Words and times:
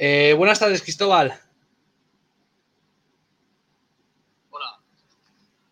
Eh, 0.00 0.32
buenas 0.34 0.60
tardes, 0.60 0.80
Cristóbal. 0.80 1.34
Hola. 4.50 4.80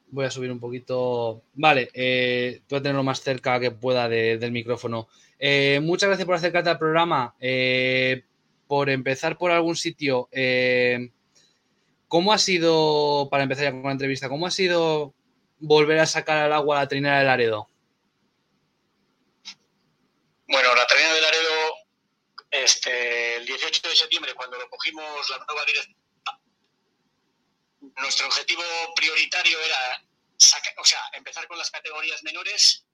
Voy 0.08 0.24
a 0.24 0.30
subir 0.32 0.50
un 0.50 0.58
poquito. 0.58 1.42
Vale, 1.54 1.90
eh, 1.94 2.60
voy 2.68 2.78
a 2.80 2.82
tenerlo 2.82 3.04
más 3.04 3.20
cerca 3.20 3.60
que 3.60 3.70
pueda 3.70 4.08
de- 4.08 4.36
del 4.38 4.50
micrófono. 4.50 5.08
Eh, 5.38 5.78
muchas 5.80 6.08
gracias 6.08 6.26
por 6.26 6.34
acercarte 6.34 6.70
al 6.70 6.78
programa. 6.78 7.36
Eh, 7.38 8.24
por 8.66 8.90
empezar 8.90 9.38
por 9.38 9.52
algún 9.52 9.76
sitio, 9.76 10.28
¿cómo 12.08 12.32
ha 12.32 12.38
sido, 12.38 13.28
para 13.30 13.44
empezar 13.44 13.64
ya 13.66 13.70
con 13.70 13.84
la 13.84 13.92
entrevista, 13.92 14.28
cómo 14.28 14.44
ha 14.46 14.50
sido 14.50 15.14
volver 15.60 16.00
a 16.00 16.06
sacar 16.06 16.38
al 16.38 16.52
agua 16.52 16.80
la 16.80 16.88
trinera 16.88 17.18
del 17.18 17.26
Laredo? 17.28 17.68
Bueno, 20.48 20.74
la 20.74 20.84
traída 20.86 21.14
de 21.14 21.20
Laredo, 21.20 21.45
este, 22.66 23.36
el 23.36 23.46
18 23.46 23.88
de 23.88 23.96
septiembre, 23.96 24.34
cuando 24.34 24.58
lo 24.58 24.68
cogimos 24.68 25.30
la 25.30 25.38
nueva 25.38 25.64
dirección, 25.64 25.96
nuestro 28.02 28.26
objetivo 28.26 28.62
prioritario 28.94 29.60
era 29.60 30.02
saca- 30.38 30.74
o 30.78 30.84
sea, 30.84 31.00
empezar 31.12 31.46
con 31.48 31.56
las 31.58 31.70
categorías 31.70 32.22
menores 32.24 32.84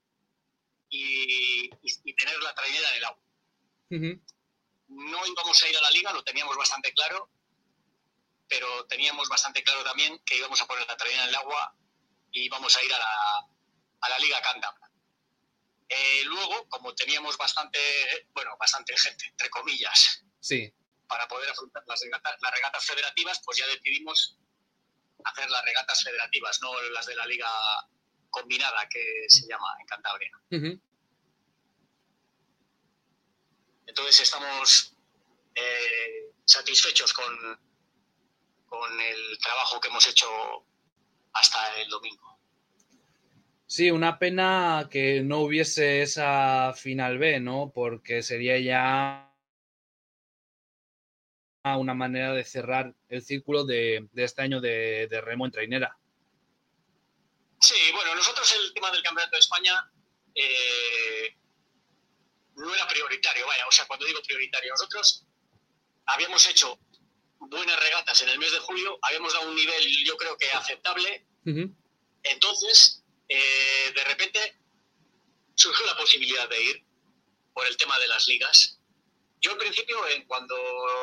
y, 0.89 1.65
y- 1.83 2.01
y 2.05 2.15
tener 2.15 2.39
la 2.43 2.55
trainera 2.55 2.91
en 2.91 2.97
el 2.97 3.05
agua. 3.05 3.23
No 4.89 5.27
íbamos 5.27 5.63
a 5.63 5.69
ir 5.69 5.77
a 5.79 5.81
la 5.81 5.91
liga, 5.91 6.13
lo 6.13 6.23
teníamos 6.23 6.57
bastante 6.57 6.93
claro, 6.93 7.31
pero 8.49 8.85
teníamos 8.87 9.29
bastante 9.29 9.63
claro 9.63 9.83
también 9.85 10.19
que 10.27 10.37
íbamos 10.37 10.61
a 10.61 10.67
poner 10.67 10.87
la 10.87 10.97
trainera 10.97 11.23
en 11.25 11.29
el 11.31 11.37
agua 11.37 11.75
y 12.31 12.45
íbamos 12.45 12.77
a 12.77 12.83
ir 12.85 12.93
a 12.93 12.99
la, 12.99 13.49
a 14.03 14.09
la 14.11 14.19
liga 14.19 14.41
cántabra. 14.43 14.82
Eh, 15.95 16.25
luego, 16.25 16.67
como 16.69 16.95
teníamos 16.95 17.37
bastante, 17.37 17.79
bueno, 18.33 18.57
bastante 18.59 18.97
gente, 18.97 19.27
entre 19.27 19.51
comillas, 19.51 20.25
Sí, 20.41 20.73
para 21.07 21.29
poder 21.29 21.51
afrontar 21.51 21.83
las 21.87 22.01
regatas, 22.01 22.35
las 22.41 22.53
regatas 22.53 22.85
federativas, 22.87 23.43
pues 23.45 23.59
ya 23.59 23.67
decidimos 23.67 24.39
hacer 25.23 25.51
las 25.51 25.63
regatas 25.65 26.03
federativas, 26.03 26.61
no 26.63 26.81
las 26.91 27.05
de 27.07 27.15
la 27.15 27.27
liga 27.27 27.51
combinada 28.31 28.89
que 28.89 29.27
se 29.29 29.47
llama 29.47 29.69
en 29.81 29.87
Cantabria. 29.87 30.31
Entonces 33.87 34.21
estamos 34.21 34.97
eh, 35.55 36.33
satisfechos 36.47 37.13
con, 37.13 37.61
con 38.67 39.01
el 39.01 39.39
trabajo 39.39 39.79
que 39.79 39.89
hemos 39.89 40.07
hecho 40.07 40.27
hasta 41.35 41.77
el 41.77 41.91
domingo. 41.91 42.32
Sí, 43.75 43.91
una 43.91 44.19
pena 44.19 44.87
que 44.91 45.23
no 45.23 45.39
hubiese 45.39 46.03
esa 46.03 46.75
final 46.75 47.17
B, 47.17 47.41
¿no? 47.41 47.73
Porque 47.75 48.23
sería 48.23 48.59
ya 48.59 49.35
una 51.65 51.95
manera 51.95 52.35
de 52.35 52.45
cerrar 52.45 52.95
el 53.09 53.23
círculo 53.23 53.65
de, 53.65 54.11
de 54.13 54.25
este 54.25 54.43
año 54.43 54.61
de, 54.61 55.09
de 55.11 55.21
remo 55.23 55.47
en 55.47 55.53
trainera. 55.53 55.97
Sí, 57.61 57.75
bueno, 57.95 58.15
nosotros 58.15 58.55
el 58.61 58.75
tema 58.75 58.91
del 58.91 59.03
Campeonato 59.03 59.37
de 59.37 59.41
España 59.41 59.91
eh, 60.35 61.35
no 62.57 62.75
era 62.75 62.87
prioritario, 62.87 63.47
vaya, 63.47 63.67
o 63.67 63.73
sea, 63.73 63.87
cuando 63.87 64.05
digo 64.05 64.21
prioritario, 64.21 64.71
nosotros 64.73 65.27
habíamos 66.05 66.47
hecho 66.47 66.79
buenas 67.39 67.81
regatas 67.81 68.21
en 68.21 68.29
el 68.29 68.39
mes 68.39 68.53
de 68.53 68.59
julio, 68.59 68.99
habíamos 69.01 69.33
dado 69.33 69.49
un 69.49 69.57
nivel 69.57 70.05
yo 70.05 70.15
creo 70.19 70.37
que 70.37 70.51
aceptable, 70.51 71.27
entonces 72.23 73.02
eh, 73.35 73.93
de 73.95 74.05
repente 74.05 74.59
surgió 75.55 75.87
la 75.87 75.97
posibilidad 75.97 76.49
de 76.49 76.63
ir 76.63 76.85
por 77.55 77.67
el 77.67 77.77
tema 77.77 77.99
de 77.99 78.09
las 78.09 78.27
ligas. 78.27 78.79
Yo 79.41 79.53
en 79.53 79.59
principio, 79.59 80.07
en, 80.09 80.27
cuando 80.27 80.55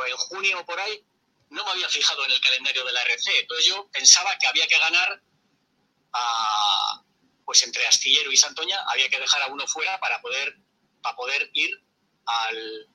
en 0.05 0.15
junio 0.15 0.59
o 0.59 0.65
por 0.65 0.79
ahí, 0.79 1.03
no 1.49 1.63
me 1.65 1.71
había 1.71 1.89
fijado 1.89 2.23
en 2.25 2.31
el 2.31 2.41
calendario 2.41 2.85
de 2.85 2.93
la 2.93 3.01
RC, 3.01 3.39
entonces 3.39 3.65
yo 3.65 3.89
pensaba 3.91 4.37
que 4.37 4.47
había 4.47 4.67
que 4.67 4.77
ganar 4.77 5.21
a, 6.13 7.03
pues 7.45 7.63
entre 7.63 7.85
Astillero 7.87 8.31
y 8.31 8.37
Santoña 8.37 8.79
había 8.87 9.09
que 9.09 9.19
dejar 9.19 9.41
a 9.41 9.47
uno 9.47 9.65
fuera 9.67 9.99
para 9.99 10.21
poder, 10.21 10.55
para 11.01 11.15
poder 11.15 11.49
ir 11.53 11.71
al, 12.25 12.87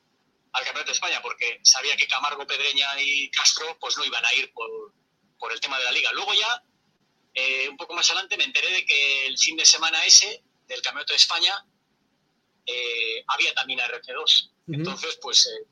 al 0.53 0.63
Campeonato 0.63 0.91
de 0.91 0.93
España, 0.93 1.21
porque 1.21 1.59
sabía 1.63 1.97
que 1.97 2.07
Camargo, 2.07 2.47
Pedreña 2.47 2.87
y 3.01 3.29
Castro 3.31 3.77
pues 3.79 3.97
no 3.97 4.05
iban 4.05 4.25
a 4.25 4.33
ir 4.33 4.53
por, 4.53 4.93
por 5.37 5.51
el 5.51 5.59
tema 5.59 5.77
de 5.77 5.83
la 5.83 5.91
liga. 5.91 6.13
Luego 6.13 6.33
ya, 6.33 6.63
eh, 7.35 7.69
un 7.69 7.77
poco 7.77 7.93
más 7.93 8.09
adelante, 8.09 8.37
me 8.37 8.45
enteré 8.45 8.71
de 8.71 8.85
que 8.85 9.27
el 9.27 9.37
fin 9.37 9.55
de 9.57 9.65
semana 9.65 10.03
ese 10.05 10.43
del 10.67 10.81
Campeonato 10.81 11.13
de 11.13 11.17
España 11.17 11.53
eh, 12.65 13.23
había 13.27 13.53
también 13.53 13.79
RC2. 13.79 14.49
Ujú. 14.67 14.73
Entonces, 14.73 15.19
pues, 15.21 15.45
eh, 15.47 15.67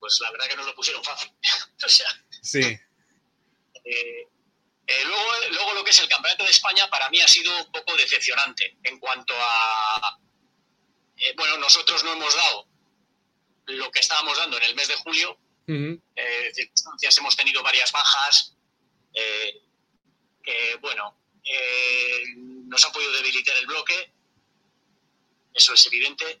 pues 0.00 0.18
la 0.20 0.30
verdad 0.32 0.48
que 0.48 0.56
nos 0.56 0.66
lo 0.66 0.74
pusieron 0.74 1.04
fácil. 1.04 1.30
o 1.84 1.88
sea, 1.88 2.06
Sí, 2.42 2.60
luego, 5.06 5.30
luego 5.50 5.74
lo 5.74 5.84
que 5.84 5.90
es 5.90 6.00
el 6.00 6.08
Campeonato 6.08 6.44
de 6.44 6.50
España 6.50 6.88
para 6.90 7.08
mí 7.10 7.20
ha 7.20 7.28
sido 7.28 7.56
un 7.64 7.70
poco 7.70 7.96
decepcionante 7.96 8.78
en 8.82 8.98
cuanto 8.98 9.32
a... 9.36 10.18
bueno, 11.36 11.56
nosotros 11.58 12.02
no 12.04 12.12
hemos 12.12 12.34
dado 12.34 12.72
lo 13.66 13.90
que 13.90 14.00
estábamos 14.00 14.36
dando 14.38 14.56
en 14.56 14.64
el 14.64 14.74
mes 14.74 14.88
de 14.88 14.96
julio, 14.96 15.38
Ujú. 15.68 16.02
eh, 16.16 16.52
circunstancias, 16.54 17.16
hemos 17.18 17.36
tenido 17.36 17.62
varias 17.62 17.92
bajas, 17.92 18.56
eh, 19.14 19.62
que 20.42 20.76
bueno, 20.80 21.18
eh, 21.44 22.24
nos 22.36 22.84
ha 22.84 22.92
podido 22.92 23.12
debilitar 23.12 23.56
el 23.56 23.66
bloque, 23.66 24.12
eso 25.54 25.74
es 25.74 25.86
evidente, 25.86 26.40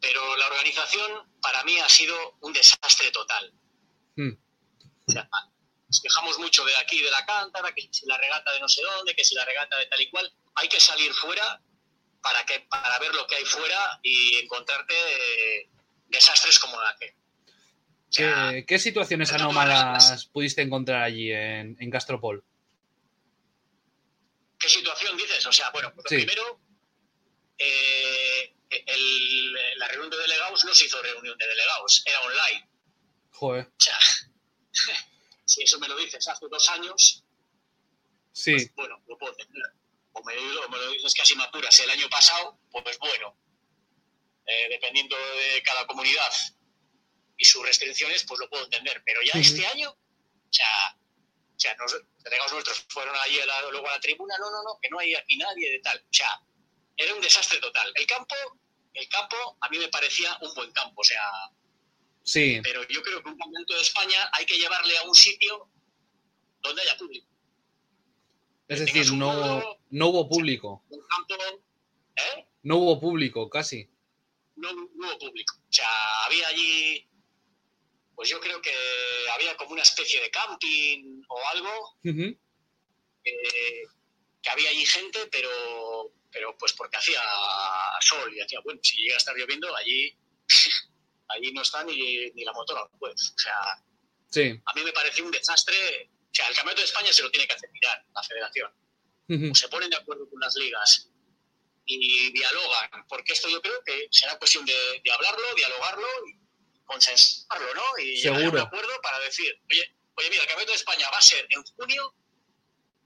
pero 0.00 0.36
la 0.36 0.46
organización 0.46 1.28
para 1.40 1.64
mí 1.64 1.78
ha 1.78 1.88
sido 1.88 2.36
un 2.40 2.52
desastre 2.52 3.10
total. 3.10 3.52
Mm. 4.16 4.32
O 5.06 5.12
sea, 5.12 5.28
nos 5.88 6.00
quejamos 6.00 6.38
mucho 6.38 6.64
de 6.64 6.76
aquí, 6.76 7.02
de 7.02 7.10
la 7.10 7.24
cántara, 7.26 7.72
que 7.74 7.88
si 7.90 8.06
la 8.06 8.16
regata 8.16 8.52
de 8.52 8.60
no 8.60 8.68
sé 8.68 8.82
dónde, 8.82 9.14
que 9.14 9.24
si 9.24 9.34
la 9.34 9.44
regata 9.44 9.76
de 9.78 9.86
tal 9.86 10.00
y 10.00 10.10
cual. 10.10 10.32
Hay 10.56 10.68
que 10.68 10.80
salir 10.80 11.12
fuera 11.14 11.60
para, 12.22 12.44
que, 12.44 12.60
para 12.68 12.98
ver 12.98 13.14
lo 13.14 13.26
que 13.26 13.36
hay 13.36 13.44
fuera 13.44 13.98
y 14.02 14.36
encontrarte 14.36 14.94
eh, 14.94 15.70
desastres 16.08 16.58
como 16.58 16.80
la 16.80 16.96
que. 16.98 17.14
O 17.46 18.12
sea, 18.12 18.50
¿Qué, 18.50 18.66
qué 18.66 18.78
situaciones 18.78 19.32
anómalas 19.32 20.26
pudiste 20.26 20.62
encontrar 20.62 21.02
allí 21.02 21.32
en, 21.32 21.76
en 21.78 21.90
Castropol? 21.90 22.44
¿Qué 24.60 24.68
situación 24.68 25.16
dices? 25.16 25.44
O 25.46 25.52
sea, 25.52 25.70
bueno, 25.70 25.92
pues 25.94 26.04
lo 26.04 26.10
Sí. 26.10 26.24
primero, 26.26 26.60
eh, 27.58 28.54
el- 28.68 29.52
la 29.78 29.88
reunión 29.88 30.10
de 30.10 30.18
delegados 30.18 30.64
no 30.64 30.74
se 30.74 30.84
hizo 30.84 31.02
reunión 31.02 31.36
de 31.38 31.46
delegados, 31.46 32.02
era 32.06 32.20
online. 32.20 32.68
Joder, 33.32 33.66
O 33.66 33.72
sea, 33.78 33.98
si 35.46 35.62
eso 35.62 35.78
me 35.78 35.88
lo 35.88 35.96
dices 35.96 36.28
hace 36.28 36.46
dos 36.48 36.68
años, 36.68 37.24
sí, 38.32 38.54
bueno, 38.76 39.02
lo 39.08 39.16
puedo 39.18 39.32
entender. 39.32 39.62
O 40.12 40.22
me, 40.24 40.36
o 40.36 40.68
me 40.68 40.76
lo 40.78 40.90
dices 40.90 41.14
casi 41.14 41.34
me 41.36 41.44
apuras 41.44 41.78
el 41.80 41.90
año 41.90 42.08
pasado, 42.10 42.60
pues 42.70 42.98
bueno, 42.98 43.36
eh, 44.46 44.68
dependiendo 44.68 45.16
de 45.16 45.62
cada 45.62 45.86
comunidad 45.86 46.30
y 47.38 47.44
sus 47.44 47.64
restricciones, 47.64 48.24
pues 48.24 48.40
lo 48.40 48.50
puedo 48.50 48.64
entender. 48.64 49.02
Pero 49.06 49.20
ya 49.22 49.40
este 49.40 49.66
año, 49.66 49.90
o 49.90 50.52
sea, 50.52 50.98
o 51.60 51.62
sea, 51.62 51.76
nos, 51.76 51.94
delegados 52.24 52.52
nuestros 52.52 52.86
fueron 52.88 53.14
allí 53.22 53.38
a 53.38 53.44
la- 53.46 53.70
luego 53.70 53.86
a 53.86 53.92
la 53.92 54.00
tribuna, 54.00 54.34
no, 54.38 54.50
no, 54.50 54.62
no, 54.62 54.78
que 54.80 54.88
no 54.88 54.98
hay 54.98 55.14
aquí 55.14 55.36
nadie 55.36 55.72
de 55.72 55.78
tal. 55.80 55.98
O 55.98 56.12
sea, 56.14 56.40
era 56.96 57.14
un 57.14 57.20
desastre 57.20 57.58
total. 57.60 57.92
El 57.94 58.06
campo, 58.06 58.34
el 58.94 59.08
campo 59.10 59.36
a 59.60 59.68
mí 59.68 59.78
me 59.78 59.88
parecía 59.88 60.36
un 60.40 60.54
buen 60.54 60.72
campo, 60.72 61.02
o 61.02 61.04
sea, 61.04 61.20
sí, 62.22 62.60
pero 62.62 62.82
yo 62.88 63.02
creo 63.02 63.22
que 63.22 63.28
un 63.28 63.36
campeonato 63.38 63.74
de 63.74 63.80
España 63.82 64.30
hay 64.32 64.46
que 64.46 64.56
llevarle 64.56 64.96
a 64.98 65.02
un 65.02 65.14
sitio 65.14 65.68
donde 66.62 66.80
haya 66.82 66.96
público. 66.96 67.26
es 68.68 68.80
decir, 68.80 69.12
no, 69.12 69.78
no 69.90 70.06
hubo 70.08 70.28
público, 70.28 70.82
Un 70.88 71.00
campo, 71.08 71.34
¿eh? 72.16 72.46
no 72.62 72.76
hubo 72.76 73.00
público 73.00 73.50
casi. 73.50 73.88
no, 74.56 74.72
no 74.72 74.82
hubo 75.08 75.18
público. 75.18 75.54
O 75.58 75.72
sea, 75.72 75.88
había 76.26 76.48
allí, 76.48 77.06
pues 78.20 78.28
yo 78.28 78.38
creo 78.38 78.60
que 78.60 78.74
había 79.32 79.56
como 79.56 79.70
una 79.70 79.80
especie 79.80 80.20
de 80.20 80.30
camping 80.30 81.22
o 81.26 81.40
algo, 81.54 81.98
eh, 82.04 83.82
que 84.42 84.50
había 84.50 84.68
allí 84.68 84.84
gente, 84.84 85.26
pero, 85.32 86.12
pero 86.30 86.54
pues 86.58 86.74
porque 86.74 86.98
hacía 86.98 87.22
sol 88.00 88.30
y 88.36 88.42
hacía, 88.42 88.60
bueno, 88.60 88.78
si 88.82 89.00
llega 89.00 89.14
a 89.14 89.16
estar 89.16 89.34
lloviendo, 89.34 89.74
allí, 89.74 90.14
allí 91.28 91.50
no 91.52 91.62
está 91.62 91.82
ni, 91.82 92.30
ni 92.32 92.44
la 92.44 92.52
motora, 92.52 92.82
pues. 92.98 93.32
O 93.34 93.38
sea, 93.38 93.82
Sí, 94.28 94.60
a 94.66 94.74
mí 94.74 94.84
me 94.84 94.92
pareció 94.92 95.24
un 95.24 95.30
desastre. 95.30 96.10
O 96.12 96.34
sea, 96.34 96.46
el 96.48 96.54
Campeonato 96.54 96.82
de 96.82 96.88
España 96.88 97.14
se 97.14 97.22
lo 97.22 97.30
tiene 97.30 97.46
que 97.46 97.54
hacer 97.54 97.70
mirar 97.72 98.04
la 98.14 98.22
federación. 98.22 99.50
O 99.50 99.54
se 99.54 99.68
ponen 99.70 99.88
de 99.88 99.96
acuerdo 99.96 100.28
con 100.28 100.40
las 100.40 100.54
ligas 100.56 101.08
y 101.86 102.30
dialogan, 102.32 103.06
porque 103.08 103.32
esto 103.32 103.48
yo 103.48 103.62
creo 103.62 103.82
que 103.82 104.08
será 104.10 104.38
cuestión 104.38 104.66
de, 104.66 105.00
de 105.02 105.10
hablarlo, 105.10 105.54
dialogarlo 105.54 106.06
y 106.28 106.39
consensarlo, 106.90 107.74
¿no? 107.74 107.84
Y 107.98 108.16
llegar 108.16 108.34
a 108.34 108.38
un 108.38 108.44
Seguro. 108.46 108.62
acuerdo 108.62 109.00
para 109.02 109.18
decir, 109.20 109.54
oye, 109.70 109.96
oye, 110.16 110.30
mira, 110.30 110.42
el 110.42 110.48
Campeonato 110.48 110.72
de 110.72 110.76
España 110.76 111.08
va 111.10 111.18
a 111.18 111.22
ser 111.22 111.46
en 111.48 111.62
junio 111.62 112.14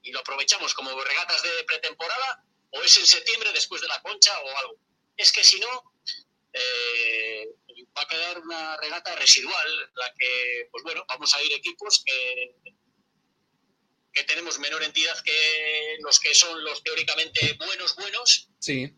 y 0.01 0.11
lo 0.11 0.19
aprovechamos 0.19 0.73
como 0.73 0.99
regatas 1.03 1.43
de 1.43 1.63
pretemporada 1.65 2.43
o 2.71 2.81
es 2.81 2.97
en 2.97 3.05
septiembre 3.05 3.51
después 3.53 3.81
de 3.81 3.87
la 3.87 4.01
concha 4.01 4.37
o 4.41 4.57
algo. 4.57 4.79
Es 5.15 5.31
que 5.31 5.43
si 5.43 5.59
no, 5.59 5.93
eh, 6.53 7.47
va 7.97 8.01
a 8.01 8.07
quedar 8.07 8.39
una 8.39 8.77
regata 8.77 9.15
residual, 9.15 9.91
la 9.95 10.13
que, 10.17 10.67
pues 10.71 10.83
bueno, 10.83 11.05
vamos 11.07 11.33
a 11.33 11.41
ir 11.43 11.53
equipos 11.53 12.03
que, 12.05 12.55
que 14.11 14.23
tenemos 14.23 14.59
menor 14.59 14.83
entidad 14.83 15.17
que 15.23 15.97
los 15.99 16.19
que 16.19 16.33
son 16.33 16.63
los 16.63 16.83
teóricamente 16.83 17.53
buenos, 17.53 17.95
buenos. 17.95 18.49
Sí. 18.59 18.91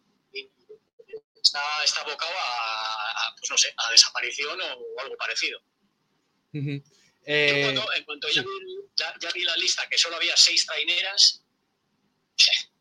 Está, 1.47 1.61
está 1.83 2.01
abocado 2.01 2.31
a, 2.37 3.27
a, 3.29 3.35
pues 3.37 3.49
no 3.49 3.57
sé, 3.57 3.73
a 3.77 3.89
desaparición 3.91 4.59
o 4.59 4.99
algo 5.01 5.15
parecido. 5.17 5.61
Eh, 6.53 7.61
cuando- 7.63 7.93
en 7.93 8.03
cuanto 8.03 8.27
ya, 8.29 8.41
vi, 8.41 8.47
ya- 8.95 9.13
ya 9.19 9.31
vi 9.31 9.43
la 9.43 9.55
lista, 9.55 9.87
que 9.89 9.97
solo 9.97 10.17
había 10.17 10.35
seis 10.35 10.65
traineras, 10.65 11.41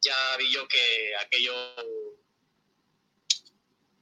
ya 0.00 0.36
vi 0.36 0.52
yo 0.52 0.66
que 0.66 1.14
aquello 1.16 1.54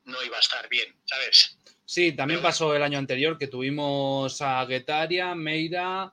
no 0.05 0.23
iba 0.23 0.37
a 0.37 0.41
estar 0.41 0.67
bien, 0.69 0.97
¿sabes? 1.05 1.59
Sí, 1.85 2.13
también 2.13 2.41
Pero- 2.41 2.49
pasó 2.49 2.75
el 2.75 2.83
año 2.83 2.99
anterior 2.99 3.37
que 3.39 3.49
tuvimos 3.49 4.41
a 4.41 4.65
Guetaria, 4.65 5.35
Meira, 5.35 6.13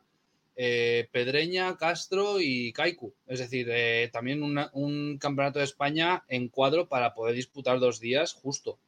eh, 0.55 1.09
Pedreña, 1.11 1.77
Castro 1.77 2.39
y 2.39 2.71
Kaiku. 2.73 3.13
Es 3.27 3.39
decir, 3.39 3.67
eh, 3.71 4.09
también 4.13 4.44
una- 4.44 4.69
un 4.73 5.17
campeonato 5.17 5.59
de 5.59 5.65
España 5.65 6.23
en 6.27 6.47
cuadro 6.50 6.88
para 6.88 7.13
poder 7.13 7.35
disputar 7.35 7.79
dos 7.79 8.00
días 8.00 8.33
justo. 8.33 8.79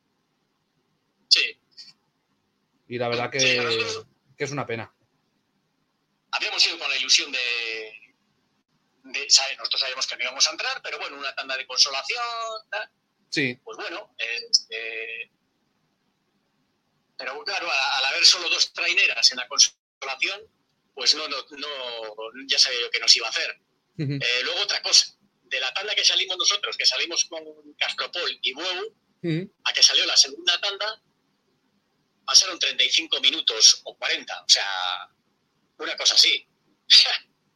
Sí. 1.29 1.57
Y 2.87 2.97
la 2.97 3.09
verdad 3.09 3.31
que, 3.31 3.39
Sí, 3.39 3.57
nosotros- 3.57 4.05
que 4.37 4.43
es 4.43 4.51
una 4.51 4.65
pena. 4.65 4.93
Habíamos 6.31 6.65
ido 6.67 6.77
con 6.77 6.89
la 6.89 6.97
ilusión 6.97 7.31
de, 7.31 7.39
de 9.05 9.29
¿sabes? 9.29 9.57
Nosotros 9.57 9.81
sabíamos 9.81 10.05
que 10.05 10.17
no 10.17 10.23
íbamos 10.23 10.47
a 10.47 10.51
entrar, 10.51 10.81
pero 10.83 10.99
bueno, 10.99 11.17
una 11.17 11.33
tanda 11.33 11.55
de 11.57 11.65
consolación. 11.65 12.21
Sí, 13.29 13.57
pues 13.63 13.77
bueno, 13.77 14.13
este, 14.17 15.31
pero 17.17 17.41
claro, 17.43 17.67
al 17.97 18.05
haber 18.05 18.23
solo 18.25 18.49
dos 18.49 18.71
traineras 18.73 19.31
en 19.31 19.37
la 19.37 19.47
consolación, 19.47 20.41
pues 20.95 21.13
no, 21.13 21.27
no, 21.27 21.37
no, 21.51 21.67
ya 22.47 22.57
sabía 22.57 22.81
yo 22.81 22.89
que 22.89 22.99
nos 22.99 23.15
iba 23.15 23.27
a 23.27 23.29
hacer. 23.29 23.51
Ujú. 23.99 24.13
Eh, 24.13 24.41
luego 24.43 24.61
otra 24.61 24.81
cosa, 24.81 25.13
de 25.43 25.59
la 25.59 25.71
tanda 25.73 25.93
que 25.93 26.03
salimos 26.03 26.37
nosotros, 26.37 26.75
que 26.77 26.85
salimos 26.85 27.25
con 27.25 27.43
Castropol 27.77 28.39
y 28.41 28.53
Bueu, 28.53 28.95
Ujú. 29.21 29.53
a 29.65 29.73
que 29.73 29.83
salió 29.83 30.05
la 30.05 30.17
segunda 30.17 30.59
tanda, 30.61 31.01
pasaron 32.25 32.57
35 32.57 33.19
minutos 33.21 33.81
o 33.83 33.95
40, 33.97 34.41
o 34.41 34.49
sea, 34.49 35.09
una 35.77 35.95
cosa 35.97 36.15
así. 36.15 36.47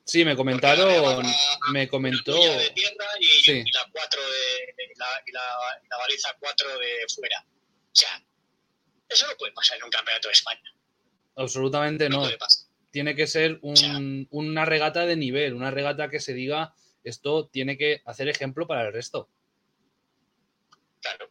sí, 0.06 0.24
me 0.26 0.36
comentaron, 0.36 0.90
había 0.90 1.36
me 1.72 1.88
comentó. 1.88 2.36
puya 2.36 2.58
de 2.58 2.70
tierra 2.72 3.06
y, 3.20 3.26
Sí. 3.44 3.64
y 3.66 3.72
la 3.72 3.88
cuatro 3.92 4.22
de 4.22 4.74
la, 4.96 5.24
y 5.26 5.32
la- 5.32 5.82
la 5.90 5.98
baliza 5.98 6.36
4 6.40 6.78
de 6.78 7.06
fuera. 7.16 7.46
O 7.92 7.96
sea, 7.96 8.24
eso 9.08 9.28
no 9.28 9.36
puede 9.38 9.54
pasar 9.54 9.78
en 9.78 9.84
un 9.86 9.90
campeonato 9.90 10.28
de 10.28 10.34
España. 10.34 10.74
Absolutamente 11.36 12.10
No, 12.10 12.18
no. 12.18 12.24
puede 12.24 12.38
pasar. 12.38 12.69
Tiene 12.92 13.16
que 13.16 13.28
ser 13.28 13.60
un- 13.62 14.28
una 14.32 14.66
regata 14.66 15.06
de 15.06 15.16
nivel, 15.16 15.54
una 15.54 15.72
regata 15.72 16.10
que 16.10 16.20
se 16.20 16.34
diga 16.34 16.74
esto 17.04 17.48
tiene 17.48 17.78
que 17.78 18.02
hacer 18.06 18.28
ejemplo 18.28 18.68
para 18.68 18.88
el 18.88 18.94
resto. 18.94 19.30
Claro. 21.02 21.30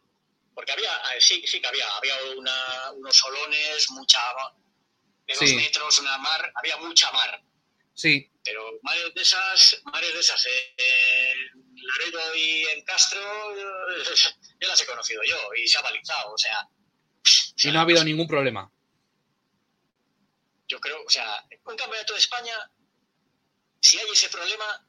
Porque 0.53 0.71
había, 0.71 0.91
eh, 1.15 1.21
sí, 1.21 1.43
sí 1.45 1.61
que 1.61 1.67
había, 1.67 1.85
había 1.97 2.13
una- 2.37 2.91
unos 2.93 3.15
solones, 3.15 3.89
mucha 3.91 4.19
de 5.27 5.33
dos 5.35 5.47
Sí. 5.49 5.55
metros, 5.55 5.99
una 5.99 6.17
mar, 6.17 6.51
había 6.55 6.77
mucha 6.77 7.11
mar. 7.11 7.41
Sí, 7.93 8.31
Pero 8.43 8.63
mares 8.81 9.13
de 9.13 9.21
esas, 9.21 9.81
mares 9.85 10.13
de 10.13 10.19
esas 10.21 10.45
eh, 10.45 10.73
en 10.77 11.85
Laredo 11.85 12.35
y 12.35 12.63
en 12.73 12.83
Castro, 12.83 13.19
eh, 13.55 14.03
ya 14.61 14.67
las 14.67 14.81
he 14.81 14.85
conocido 14.85 15.21
yo 15.23 15.37
y 15.53 15.67
se 15.67 15.77
ha 15.77 15.81
balizado, 15.81 16.33
o 16.33 16.37
sea. 16.37 16.67
y 17.61 17.71
no 17.71 17.79
ha 17.79 17.81
habido 17.83 18.03
ningún 18.03 18.27
problema. 18.27 18.71
Yo 20.69 20.79
creo, 20.79 21.03
o 21.05 21.09
sea, 21.09 21.43
un 21.65 21.75
campeonato 21.75 22.13
de 22.13 22.19
España, 22.19 22.53
si 23.81 23.97
hay 23.99 24.07
ese 24.13 24.29
problema, 24.29 24.87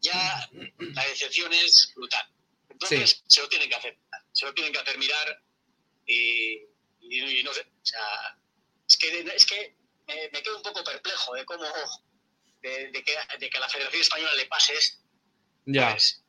ya 0.00 0.48
la 0.78 1.04
decepción 1.06 1.52
es 1.52 1.92
brutal. 1.96 2.28
Entonces, 2.68 3.22
se 3.26 3.40
lo 3.40 3.48
tienen 3.48 3.68
que 3.68 3.74
hacer, 3.74 3.98
se 4.32 4.44
lo 4.46 4.54
tienen 4.54 4.72
que 4.72 4.78
hacer 4.78 4.98
mirar 4.98 5.42
y, 6.04 6.62
y- 7.00 7.40
y 7.40 7.42
no 7.42 7.52
sé, 7.54 7.62
o 7.62 7.84
sea, 7.86 8.38
es 8.88 8.96
que, 8.98 9.20
es 9.34 9.46
que 9.46 9.76
me, 10.06 10.28
me 10.30 10.42
quedo 10.42 10.58
un 10.58 10.62
poco 10.62 10.84
perplejo 10.84 11.34
de 11.34 11.44
cómo, 11.46 11.64
de, 12.60 12.90
de 12.92 13.02
que, 13.02 13.16
de 13.40 13.50
que 13.50 13.56
a 13.56 13.60
la 13.60 13.68
Federación 13.68 14.02
Española 14.02 14.34
le 14.34 14.46
pase 14.46 14.74
esto. 14.74 14.98
Ya. 15.64 15.88
¿sabes? 15.88 16.22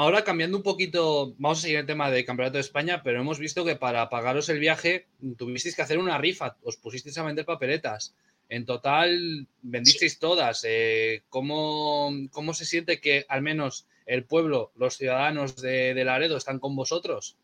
Ahora 0.00 0.24
cambiando 0.24 0.56
un 0.56 0.62
poquito, 0.62 1.34
vamos 1.36 1.58
a 1.58 1.60
seguir 1.60 1.76
el 1.76 1.84
tema 1.84 2.10
de 2.10 2.24
Campeonato 2.24 2.54
de 2.54 2.62
España, 2.62 3.02
pero 3.02 3.20
hemos 3.20 3.38
visto 3.38 3.66
que 3.66 3.76
para 3.76 4.08
pagaros 4.08 4.48
el 4.48 4.58
viaje 4.58 5.06
tuvisteis 5.36 5.76
que 5.76 5.82
hacer 5.82 5.98
una 5.98 6.16
rifa, 6.16 6.56
os 6.62 6.78
pusisteis 6.78 7.18
a 7.18 7.22
vender 7.22 7.44
papeletas. 7.44 8.14
En 8.48 8.64
total 8.64 9.46
vendisteis 9.60 10.18
todas. 10.18 10.64
Eh, 10.66 11.24
¿cómo, 11.28 12.14
cómo 12.30 12.54
se 12.54 12.64
siente 12.64 12.98
que 12.98 13.26
al 13.28 13.42
menos 13.42 13.84
el 14.06 14.24
pueblo, 14.24 14.72
los 14.74 14.96
ciudadanos 14.96 15.56
de, 15.56 15.92
de 15.92 16.04
Laredo 16.06 16.38
están 16.38 16.60
con 16.60 16.74
vosotros? 16.74 17.36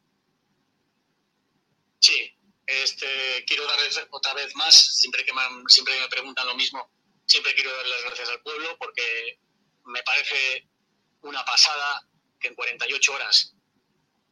Sí, 1.98 2.38
este, 2.64 3.06
quiero 3.46 3.66
darles 3.66 4.00
otra 4.08 4.32
vez 4.32 4.56
más, 4.56 4.74
siempre 4.74 5.26
que 5.26 5.34
me, 5.34 5.42
siempre 5.68 5.92
que 5.92 6.00
me 6.00 6.08
preguntan 6.08 6.46
lo 6.46 6.54
mismo, 6.54 6.88
siempre 7.26 7.54
quiero 7.54 7.76
darles 7.76 7.92
las 7.96 8.04
gracias 8.06 8.30
al 8.30 8.40
pueblo 8.40 8.78
porque 8.78 9.40
me 9.84 10.02
parece 10.04 10.66
una 11.20 11.44
pasada 11.44 12.08
que 12.38 12.48
en 12.48 12.54
48 12.54 13.12
horas, 13.12 13.54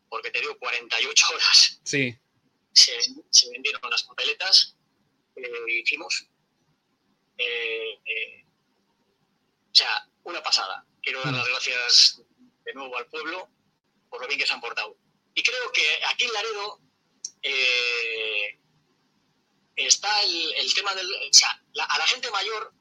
porque 0.09 0.31
te 0.31 0.41
digo 0.41 0.59
48 0.59 1.27
horas, 1.35 1.81
Sí, 1.85 2.17
se, 2.73 2.93
se 3.31 3.51
vendieron 3.51 3.81
las 3.91 4.03
papeletas 4.05 4.77
que 5.35 5.43
hicimos. 5.81 6.27
Eh, 7.39 7.99
eh, 8.05 8.45
o 9.71 9.75
sea, 9.75 10.09
una 10.25 10.43
pasada. 10.43 10.87
Quiero 11.03 11.21
dar 11.23 11.33
las 11.35 11.49
gracias 11.49 12.23
de 12.65 12.73
nuevo 12.75 12.97
al 12.97 13.07
pueblo 13.07 13.51
por 14.09 14.21
lo 14.21 14.29
bien 14.29 14.39
que 14.39 14.47
se 14.47 14.53
han 14.55 14.61
portado. 14.61 14.97
Y 15.35 15.43
creo 15.43 15.73
que 15.73 15.83
aquí 16.07 16.25
en 16.25 16.33
Laredo 16.33 16.81
eh, 17.43 18.61
está 19.77 20.23
el, 20.23 20.55
el 20.55 20.75
tema 20.75 20.95
del... 20.95 21.07
O 21.13 21.33
sea, 21.33 21.61
la- 21.73 21.85
a 21.85 21.99
la 21.99 22.07
gente 22.07 22.31
mayor 22.31 22.73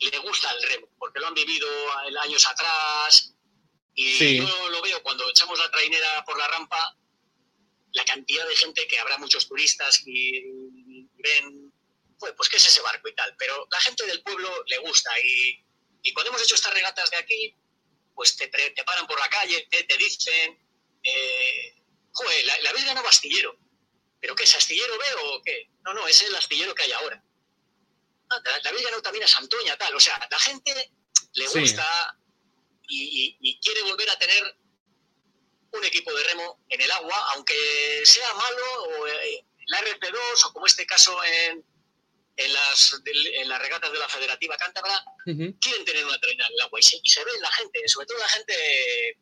le 0.00 0.18
gusta 0.18 0.50
el 0.52 0.62
remo, 0.64 0.88
porque 0.98 1.20
lo 1.20 1.28
han 1.28 1.34
vivido 1.34 1.68
años 2.20 2.44
atrás. 2.48 3.31
Y 3.94 4.16
Sí. 4.18 4.36
yo 4.38 4.68
lo 4.70 4.80
veo 4.82 5.02
cuando 5.02 5.28
echamos 5.28 5.58
la 5.58 5.70
trainera 5.70 6.24
por 6.24 6.38
la 6.38 6.48
rampa, 6.48 6.96
la 7.92 8.04
cantidad 8.04 8.46
de 8.48 8.56
gente 8.56 8.86
que 8.86 8.98
habrá 8.98 9.18
muchos 9.18 9.46
turistas 9.48 10.02
y, 10.06 10.40
ven, 11.18 11.72
"Joder, 12.18 12.34
pues 12.36 12.48
qué 12.48 12.56
es 12.56 12.66
ese 12.66 12.80
barco 12.80 13.08
y 13.08 13.14
tal. 13.14 13.34
Pero 13.38 13.66
la 13.70 13.80
gente 13.80 14.06
del 14.06 14.22
pueblo 14.22 14.64
le 14.66 14.78
gusta 14.78 15.10
y, 15.20 15.62
y 16.02 16.12
cuando 16.14 16.30
hemos 16.30 16.42
hecho 16.42 16.54
estas 16.54 16.72
regatas 16.72 17.10
de 17.10 17.16
aquí, 17.18 17.54
pues 18.14 18.36
te, 18.36 18.48
te 18.48 18.84
paran 18.84 19.06
por 19.06 19.18
la 19.20 19.28
calle, 19.28 19.66
te, 19.70 19.84
te 19.84 19.96
dicen, 19.98 20.58
eh, 21.02 21.74
joder, 22.12 22.44
la, 22.46 22.60
la 22.60 22.70
habéis 22.70 22.86
ganado 22.86 23.06
astillero. 23.08 23.56
¿Pero 24.20 24.36
qué 24.36 24.44
es 24.44 24.54
astillero 24.54 24.96
B 24.98 25.04
o 25.24 25.42
qué? 25.42 25.68
No, 25.82 25.92
no, 25.94 26.06
ese 26.06 26.24
es 26.24 26.30
el 26.30 26.36
astillero 26.36 26.74
que 26.74 26.84
hay 26.84 26.92
ahora. 26.92 27.22
Ah, 28.30 28.40
la, 28.44 28.58
la 28.60 28.70
habéis 28.70 28.84
ganado 28.84 29.02
también 29.02 29.24
a 29.24 29.28
Santoña, 29.28 29.76
tal. 29.76 29.94
O 29.96 30.00
sea, 30.00 30.18
la 30.30 30.38
gente 30.38 30.92
le 31.34 31.48
Sí. 31.48 31.58
Y, 32.88 33.36
y- 33.40 33.50
y 33.50 33.60
quiere 33.60 33.82
volver 33.82 34.08
a 34.10 34.18
tener 34.18 34.56
un 35.72 35.84
equipo 35.84 36.12
de 36.12 36.24
remo 36.24 36.60
en 36.68 36.80
el 36.80 36.90
agua, 36.90 37.32
aunque 37.34 37.54
sea 38.04 38.32
malo, 38.34 38.82
o 38.84 39.06
eh, 39.08 39.44
la 39.68 39.80
RP2, 39.80 40.46
o 40.46 40.52
como 40.52 40.66
este 40.66 40.84
caso 40.86 41.16
en, 41.24 41.64
en, 42.36 42.52
las, 42.52 43.00
del- 43.04 43.26
en 43.34 43.48
las 43.48 43.60
regatas 43.62 43.90
de 43.92 43.98
la 43.98 44.08
Federativa 44.08 44.56
Cántabra, 44.56 45.02
quieren 45.60 45.84
tener 45.84 46.04
una 46.04 46.18
traina 46.20 46.46
en 46.46 46.52
el 46.54 46.60
agua 46.60 46.78
y 46.78 46.82
se, 46.82 46.98
y 47.02 47.08
se 47.08 47.24
ve 47.24 47.30
en 47.36 47.40
la 47.42 47.50
gente, 47.52 47.88
sobre 47.88 48.06
todo 48.06 48.18
la 48.18 48.28
gente 48.28 49.18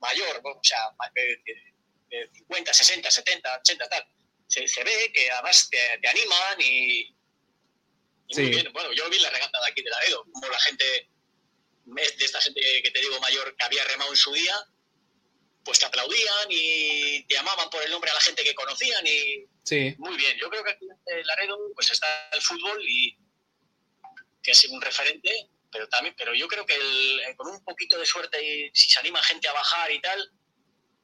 mayor, 0.00 0.42
¿no? 0.44 0.50
o 0.50 0.60
sea, 0.62 0.80
de, 1.14 1.22
de- 1.44 1.68
de 2.10 2.30
50, 2.32 2.72
60, 2.72 3.10
70, 3.10 3.58
80, 3.60 3.88
tal. 3.88 4.06
Se, 4.46 4.66
se 4.66 4.82
ve 4.82 5.10
que 5.12 5.30
además 5.30 5.68
te, 5.70 5.78
te 6.00 6.08
animan 6.08 6.58
y, 6.60 7.00
y 8.28 8.34
muy 8.34 8.50
bien. 8.50 8.72
Bueno, 8.72 8.92
yo 8.94 9.08
vi 9.10 9.18
la 9.18 9.28
regata 9.30 9.58
de 9.60 9.70
aquí 9.70 9.82
de 9.82 9.90
Laredo, 9.90 10.24
como 10.32 10.48
la 10.48 10.58
gente, 10.60 11.10
de 11.94 12.24
esta 12.24 12.40
gente 12.40 12.60
que 12.82 12.90
te 12.90 13.00
digo 13.00 13.18
mayor 13.20 13.54
que 13.56 13.64
había 13.64 13.84
remado 13.84 14.10
en 14.10 14.16
su 14.16 14.32
día, 14.32 14.54
pues 15.64 15.78
te 15.78 15.86
aplaudían 15.86 16.46
y 16.50 17.24
te 17.24 17.34
llamaban 17.34 17.68
por 17.70 17.82
el 17.82 17.90
nombre 17.90 18.10
a 18.10 18.14
la 18.14 18.20
gente 18.20 18.42
que 18.44 18.54
conocían 18.54 19.06
y 19.06 19.46
Sí, 19.64 19.94
muy 19.98 20.16
bien. 20.16 20.36
Yo 20.38 20.48
creo 20.48 20.64
que 20.64 20.70
aquí 20.70 20.86
en 21.06 21.26
Laredo 21.26 21.58
pues 21.74 21.90
está 21.90 22.30
el 22.32 22.40
fútbol 22.40 22.82
y 22.88 23.16
que 24.42 24.52
es 24.52 24.64
un 24.66 24.80
referente, 24.80 25.30
pero 25.70 25.86
también, 25.88 26.14
pero 26.16 26.34
yo 26.34 26.48
creo 26.48 26.64
que 26.64 26.74
el- 26.74 27.20
eh, 27.20 27.36
con 27.36 27.48
un 27.48 27.62
poquito 27.64 27.98
de 27.98 28.06
suerte 28.06 28.42
y 28.42 28.70
si 28.72 28.88
se 28.88 28.98
anima 29.00 29.22
gente 29.22 29.46
a 29.48 29.52
bajar 29.52 29.90
y 29.92 30.00
tal, 30.00 30.32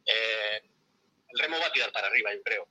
eh, 0.06 0.60
el 1.28 1.38
remo 1.38 1.58
va 1.58 1.66
a 1.66 1.72
tirar 1.72 1.92
para 1.92 2.06
arriba, 2.06 2.32
yo 2.32 2.42
creo. 2.42 2.68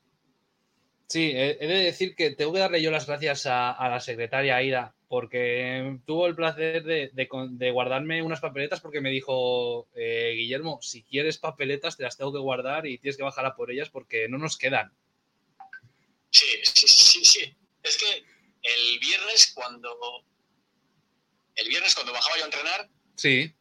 Sí, 1.08 1.32
he 1.36 1.56
de 1.68 1.84
decir 1.84 2.16
que 2.16 2.32
tengo 2.32 2.54
que 2.54 2.60
darle 2.60 2.82
yo 2.82 2.90
las 2.90 3.06
gracias 3.06 3.46
a, 3.46 3.88
la 3.90 4.00
secretaria 4.00 4.56
Aida, 4.56 4.96
porque 5.08 6.00
tuvo 6.06 6.26
el 6.26 6.36
placer 6.36 6.84
de, 6.84 7.72
guardarme 7.72 8.24
unas 8.24 8.40
papeletas 8.40 8.82
porque 8.82 9.02
me 9.02 9.12
dijo, 9.12 9.88
eh, 9.96 10.34
Guillermo, 10.36 10.80
si 10.82 11.04
quieres 11.04 11.38
papeletas 11.38 11.98
te 11.98 12.04
las 12.04 12.18
tengo 12.18 12.34
que 12.34 12.40
guardar 12.40 12.88
y 12.88 12.98
tienes 12.98 13.18
que 13.18 13.24
bajar 13.24 13.46
a 13.46 13.56
por 13.56 13.70
ellas 13.70 13.90
porque 13.90 14.28
no 14.28 14.38
nos 14.38 14.58
quedan. 14.58 14.92
Sí, 16.32 16.48
sí, 16.64 16.88
sí, 16.88 17.26
sí. 17.26 17.56
Es 17.84 17.98
que 17.98 18.26
el 18.64 19.00
viernes 19.00 19.52
cuando 19.54 20.26
el 21.56 21.68
viernes 21.68 21.94
cuando 21.94 22.14
bajaba 22.14 22.38
yo 22.38 22.44
a 22.44 22.46
entrenar, 22.46 22.90
sí. 23.16 23.54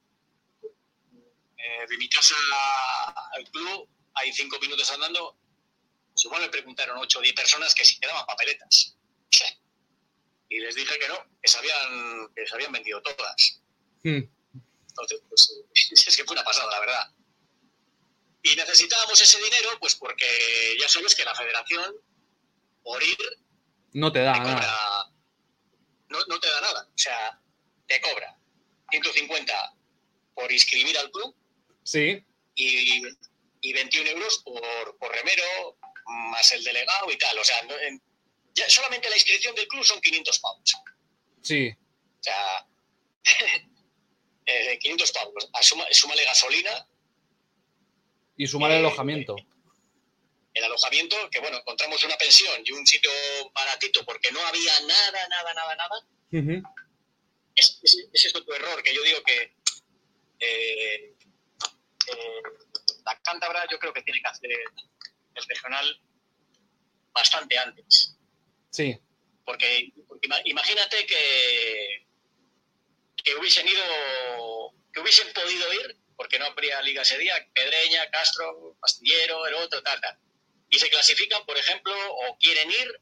Eh, 1.58 1.86
de 1.88 1.96
mi 1.98 2.08
casa 2.08 2.34
al 3.34 3.44
club, 3.50 3.88
hay 4.14 4.32
cinco 4.32 4.58
minutos 4.60 4.90
andando, 4.90 5.36
igual 6.24 6.42
me 6.42 6.48
preguntaron 6.48 6.98
ocho 6.98 7.18
o 7.18 7.22
diez 7.22 7.34
personas 7.34 7.74
que 7.74 7.84
si 7.84 7.98
quedaban 7.98 8.26
papeletas. 8.26 8.96
Y 10.48 10.60
les 10.60 10.74
dije 10.74 10.98
que 10.98 11.08
no, 11.08 11.18
que 11.40 11.48
se 11.48 11.56
habían, 11.56 12.28
que 12.34 12.46
se 12.46 12.54
habían 12.54 12.72
vendido 12.72 13.00
todas. 13.00 13.62
Hmm. 14.02 14.20
Entonces, 14.88 15.22
pues 15.28 15.62
es 16.06 16.16
que 16.16 16.24
fue 16.24 16.34
una 16.34 16.44
pasada, 16.44 16.70
la 16.70 16.80
verdad. 16.80 17.10
Y 18.42 18.54
necesitábamos 18.56 19.18
ese 19.20 19.42
dinero, 19.42 19.70
pues 19.80 19.94
porque 19.94 20.26
ya 20.78 20.88
sabes 20.88 21.14
que 21.14 21.24
la 21.24 21.34
federación, 21.34 21.94
por 22.82 23.02
ir, 23.02 23.16
no 23.92 24.10
te 24.10 24.20
da 24.20 24.32
nada. 24.38 25.12
No, 26.08 26.18
no 26.26 26.40
te 26.40 26.48
da 26.48 26.60
nada. 26.60 26.88
O 26.88 26.98
sea, 26.98 27.40
te 27.86 28.00
cobra 28.00 28.36
150 28.90 29.74
por 30.34 30.50
inscribir 30.50 30.96
al 30.98 31.10
club. 31.10 31.34
Sí. 31.84 32.24
Y, 32.54 33.02
y 33.60 33.72
21 33.72 34.10
euros 34.10 34.38
por, 34.44 34.98
por, 34.98 35.12
remero, 35.12 35.78
más 36.06 36.52
el 36.52 36.64
delegado 36.64 37.10
y 37.10 37.16
tal. 37.16 37.38
O 37.38 37.44
sea, 37.44 37.60
ya 38.54 38.68
solamente 38.68 39.08
la 39.08 39.16
inscripción 39.16 39.54
del 39.54 39.68
club 39.68 39.84
son 39.84 40.00
500 40.00 40.38
pavos. 40.38 40.74
Sí. 41.42 41.70
O 41.70 42.22
sea, 42.22 42.66
500 44.80 45.10
eh, 45.10 45.12
pavos. 45.14 45.50
Asuma, 45.54 45.86
súmale 45.90 46.24
gasolina. 46.24 46.86
Y 48.36 48.46
súmale 48.46 48.74
el 48.76 48.82
eh, 48.82 48.86
alojamiento. 48.86 49.36
El 50.54 50.64
alojamiento, 50.64 51.16
que 51.30 51.40
bueno, 51.40 51.58
encontramos 51.58 52.04
una 52.04 52.16
pensión 52.16 52.62
y 52.64 52.72
un 52.72 52.86
sitio 52.86 53.10
baratito 53.54 54.04
porque 54.04 54.30
no 54.32 54.40
había 54.46 54.80
nada, 54.80 55.28
nada, 55.28 55.54
nada, 55.54 55.76
nada. 55.76 56.06
ese 57.54 58.10
es 58.12 58.34
otro 58.34 58.54
error 58.54 58.82
que 58.82 58.94
yo 58.94 59.02
digo 59.02 59.22
que 59.22 59.54
eh, 60.40 61.14
la 63.04 63.18
cántabra 63.22 63.66
yo 63.70 63.78
creo 63.78 63.92
que 63.92 64.02
tiene 64.02 64.20
que 64.20 64.28
hacer 64.28 64.50
el 65.34 65.44
regional 65.44 66.00
bastante 67.12 67.58
antes. 67.58 68.16
Sí. 68.70 68.98
Porque, 69.44 69.92
imagínate 70.44 71.06
que, 71.06 72.06
que 73.16 73.34
hubiesen 73.36 73.68
ido, 73.68 74.74
que 74.92 75.00
hubiesen 75.00 75.32
podido 75.32 75.72
ir, 75.74 75.98
porque 76.16 76.38
no 76.38 76.46
habría 76.46 76.80
liga 76.82 77.02
ese 77.02 77.18
día, 77.18 77.34
Pedreña, 77.52 78.08
Castro, 78.10 78.76
Pastillero, 78.80 79.46
el 79.46 79.54
otro, 79.54 79.82
tal, 79.82 80.00
tal. 80.00 80.18
Y 80.70 80.78
se 80.78 80.88
clasifican, 80.88 81.44
por 81.44 81.58
ejemplo, 81.58 81.92
o 81.94 82.36
quieren 82.38 82.70
ir 82.70 83.00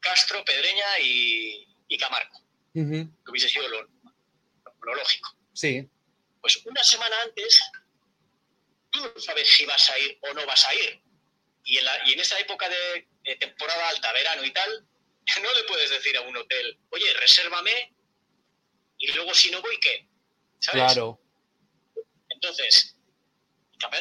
Castro, 0.00 0.44
Pedreña 0.44 0.98
y, 1.00 1.68
y 1.88 1.98
Camargo. 1.98 2.40
Que 2.72 3.30
hubiese 3.30 3.48
sido 3.48 3.68
lo, 3.68 3.82
lo 4.82 4.94
lógico. 4.94 5.36
Sí. 5.52 5.88
Pues 6.40 6.64
una 6.64 6.82
semana 6.84 7.16
antes 7.22 7.60
tú 8.90 9.00
no 9.00 9.20
sabes 9.20 9.48
si 9.48 9.66
vas 9.66 9.90
a 9.90 9.98
ir 9.98 10.18
o 10.22 10.32
no 10.32 10.46
vas 10.46 10.66
a 10.66 10.74
ir. 10.74 11.02
Y 11.68 11.76
en, 11.76 11.84
la, 11.84 12.08
y 12.08 12.14
en 12.14 12.20
esa 12.20 12.38
época 12.40 12.66
de, 12.66 13.36
temporada 13.36 13.90
alta, 13.90 14.10
verano 14.12 14.42
y 14.42 14.50
tal, 14.52 14.86
no 15.42 15.54
le 15.54 15.64
puedes 15.64 15.90
decir 15.90 16.16
a 16.16 16.22
un 16.22 16.36
hotel, 16.36 16.78
oye, 16.90 17.12
resérvame 17.14 17.94
y 18.96 19.12
luego 19.12 19.34
si 19.34 19.50
no 19.50 19.60
voy, 19.60 19.78
¿qué? 19.78 20.08
¿Sabes? 20.60 20.82
Claro. 20.82 21.20
Entonces, 22.30 22.96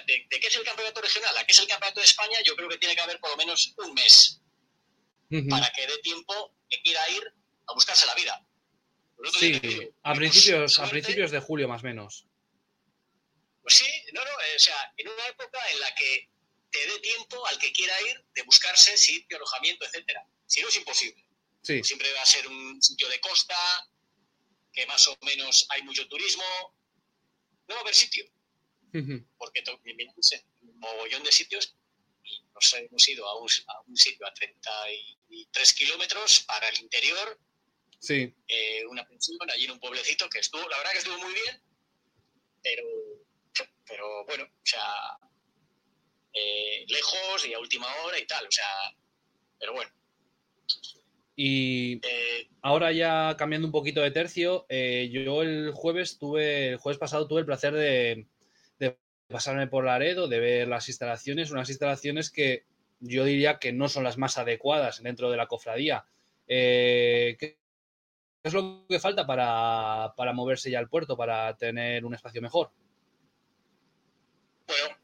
¿de, 0.06 0.28
qué 0.30 0.48
es 0.48 0.56
el 0.56 0.64
campeonato 0.64 1.02
regional? 1.02 1.38
¿A 1.38 1.46
qué 1.46 1.52
es 1.52 1.60
el 1.60 1.68
campeonato 1.68 2.00
de 2.00 2.06
España? 2.06 2.40
Yo 2.46 2.56
creo 2.56 2.70
que 2.70 2.78
tiene 2.78 2.96
que 2.96 3.02
haber 3.02 3.20
por 3.20 3.32
lo 3.32 3.38
menos 3.38 3.74
un 3.78 3.94
mes 3.94 4.42
para 5.50 5.70
que 5.74 5.86
dé 5.88 5.98
tiempo 6.00 6.56
que 6.70 6.82
quiera 6.82 7.10
ir 7.10 7.24
a 7.68 7.74
buscarse 7.74 8.06
la 8.06 8.16
vida. 8.16 8.48
Sí, 9.34 9.92
a 10.04 10.14
principios, 10.14 10.80
a 10.80 10.90
principios 10.90 11.32
de 11.32 11.40
julio 11.40 11.68
más 11.68 11.82
o 11.84 11.88
menos. 11.88 12.28
Pues 13.62 13.74
sí, 13.74 13.86
no, 14.14 14.24
no, 14.24 14.30
eh, 14.30 14.56
o 14.56 14.60
sea, 14.60 14.94
en 14.96 15.10
una 15.10 15.28
época 15.28 15.60
en 15.72 15.80
la 15.82 15.94
que 15.96 16.30
te 16.72 16.86
dé 16.86 17.00
tiempo 17.00 17.46
al 17.48 17.58
que 17.60 17.72
quiera 17.72 17.94
ir 18.02 18.26
de 18.34 18.44
buscarse 18.44 18.98
sitio, 18.98 19.38
alojamiento, 19.38 19.86
etcétera. 19.86 20.26
Si 20.46 20.62
no 20.62 20.70
es 20.70 20.76
imposible. 20.78 21.26
Sí. 21.62 21.84
Siempre 21.84 22.12
va 22.14 22.22
a 22.22 22.26
ser 22.26 22.48
un 22.48 22.82
sitio 22.82 23.10
de 23.10 23.20
costa, 23.20 23.56
que 24.72 24.86
más 24.86 25.08
o 25.08 25.18
menos 25.22 25.66
hay 25.70 25.82
mucho 25.84 26.08
turismo. 26.08 26.44
No 27.68 27.76
va 27.76 27.80
a 27.80 27.84
haber 27.84 27.96
sitio. 27.96 28.26
Porque 29.38 29.64
un 30.62 30.80
mogollón 30.80 31.24
de 31.24 31.32
sitios 31.32 31.76
y 32.24 32.42
nos 32.54 32.74
hemos 32.74 33.08
ido 33.08 33.28
a 33.28 33.40
un, 33.40 33.48
a 33.68 33.82
un 33.82 33.96
sitio 33.96 34.26
a 34.26 34.34
33 34.34 35.74
kilómetros 35.74 36.42
para 36.48 36.68
el 36.70 36.80
interior. 36.80 37.40
Sí. 38.00 38.34
Eh, 38.48 38.86
una 38.88 39.06
pensión 39.08 39.38
allí 39.52 39.66
en 39.66 39.72
un 39.72 39.80
pueblecito 39.80 40.30
que 40.30 40.40
estuvo, 40.40 40.68
la 40.68 40.78
verdad 40.78 40.92
que 40.94 40.98
estuvo 41.00 41.18
muy 41.20 41.34
bien, 41.34 41.62
pero 42.64 42.84
pero 43.88 44.26
bueno, 44.26 44.44
o 44.44 44.66
sea, 44.66 44.84
eh, 46.38 46.86
lejos 46.88 47.48
y 47.48 47.54
a 47.54 47.60
última 47.60 47.88
hora 48.04 48.20
y 48.20 48.26
tal, 48.26 48.46
o 48.46 48.52
sea, 48.52 48.66
pero 49.60 49.74
bueno. 49.74 49.92
Y 51.36 51.96
eh, 52.06 52.50
ahora 52.62 52.92
ya 52.92 53.36
cambiando 53.38 53.68
un 53.68 53.72
poquito 53.72 54.02
de 54.02 54.12
tercio, 54.12 54.66
eh, 54.70 55.10
yo 55.12 55.42
el 55.42 55.72
jueves 55.72 56.18
tuve, 56.18 56.70
el 56.70 56.78
jueves 56.78 57.00
pasado 57.00 57.28
tuve 57.28 57.42
el 57.42 57.46
placer 57.46 57.74
de, 57.74 58.28
pasarme 59.28 59.68
por 59.68 59.84
Laredo, 59.84 60.30
de 60.30 60.40
ver 60.40 60.68
las 60.70 60.88
instalaciones, 60.88 61.52
unas 61.52 61.70
instalaciones 61.70 62.32
que 62.32 62.64
yo 63.02 63.26
diría 63.26 63.60
que 63.60 63.74
no 63.74 63.90
son 63.90 64.06
las 64.06 64.18
más 64.18 64.38
adecuadas 64.38 65.04
dentro 65.04 65.30
de 65.30 65.36
la 65.36 65.48
cofradía. 65.48 66.06
¿Qué 66.48 67.58
es 68.42 68.54
lo 68.54 68.88
que 68.88 69.00
falta 69.02 69.28
para, 69.28 70.14
para 70.16 70.32
moverse 70.32 70.72
ya 70.72 70.80
al 70.80 70.88
puerto, 70.88 71.18
para 71.18 71.58
tener 71.58 72.06
un 72.06 72.14
espacio 72.14 72.42
mejor? 72.42 72.72
Bueno, 74.66 74.97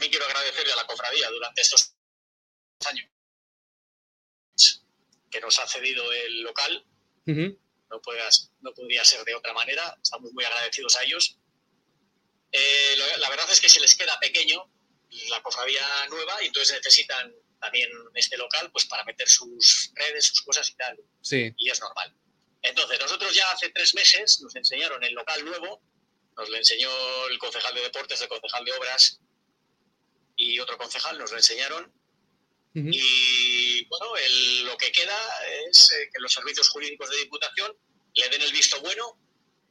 también 0.00 0.12
quiero 0.12 0.26
agradecerle 0.26 0.72
a 0.72 0.76
la 0.76 0.86
cofradía 0.86 1.28
durante 1.28 1.60
estos 1.60 1.94
años 2.86 3.06
que 5.30 5.40
nos 5.42 5.58
ha 5.58 5.68
cedido 5.68 6.10
el 6.10 6.40
local. 6.40 6.86
no, 7.26 7.50
no 7.90 8.72
podría 8.72 9.04
ser 9.04 9.24
de 9.24 9.34
otra 9.34 9.52
manera. 9.52 9.94
Estamos 10.02 10.32
muy 10.32 10.42
agradecidos 10.44 10.96
a 10.96 11.04
ellos. 11.04 11.36
Eh, 12.50 12.96
la 13.18 13.28
verdad 13.28 13.46
es 13.50 13.60
que 13.60 13.68
se 13.68 13.78
les 13.78 13.94
queda 13.94 14.18
pequeño 14.18 14.72
la 15.28 15.42
cofradía 15.42 15.84
nueva 16.08 16.42
y 16.42 16.46
entonces 16.46 16.76
necesitan 16.76 17.32
también 17.60 17.90
este 18.14 18.38
local 18.38 18.70
pues 18.72 18.86
para 18.86 19.04
meter 19.04 19.28
sus 19.28 19.92
redes, 19.94 20.28
sus 20.28 20.40
cosas 20.40 20.70
y 20.70 20.76
tal. 20.76 20.98
Sí. 21.20 21.52
Y 21.58 21.68
es 21.68 21.78
normal. 21.78 22.16
Entonces, 22.62 22.98
nosotros 22.98 23.34
ya 23.34 23.50
hace 23.52 23.68
tres 23.68 23.94
meses 23.94 24.40
nos 24.40 24.56
enseñaron 24.56 25.04
el 25.04 25.12
local 25.12 25.44
nuevo 25.44 25.82
nos 26.36 26.48
lo 26.48 26.56
enseñó 26.56 26.88
el 27.28 27.38
concejal 27.38 27.74
de 27.74 27.82
deportes, 27.82 28.20
el 28.22 28.28
concejal 28.28 28.64
de 28.64 28.72
obras 28.72 29.20
y 30.40 30.58
otro 30.58 30.78
concejal, 30.78 31.18
nos 31.18 31.30
lo 31.30 31.36
enseñaron. 31.36 31.92
Y 32.72 33.84
bueno, 33.86 34.14
lo 34.64 34.76
que 34.78 34.90
queda 34.90 35.18
es 35.68 35.92
eh, 35.92 36.08
que 36.12 36.20
los 36.20 36.32
servicios 36.32 36.68
jurídicos 36.70 37.10
de 37.10 37.16
Diputación 37.18 37.76
le 38.14 38.28
den 38.28 38.40
el 38.40 38.52
visto 38.52 38.80
bueno 38.80 39.18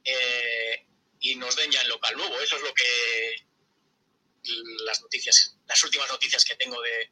eh, 0.04 0.86
y 1.18 1.34
nos 1.36 1.56
den 1.56 1.72
ya 1.72 1.80
el 1.80 1.88
local 1.88 2.16
nuevo. 2.16 2.38
Eso 2.40 2.56
es 2.56 2.62
lo 2.62 2.72
que 2.74 3.46
las 4.84 5.00
noticias, 5.00 5.56
las 5.66 5.82
últimas 5.82 6.08
noticias 6.08 6.44
que 6.44 6.54
tengo 6.56 6.80
de, 6.82 7.10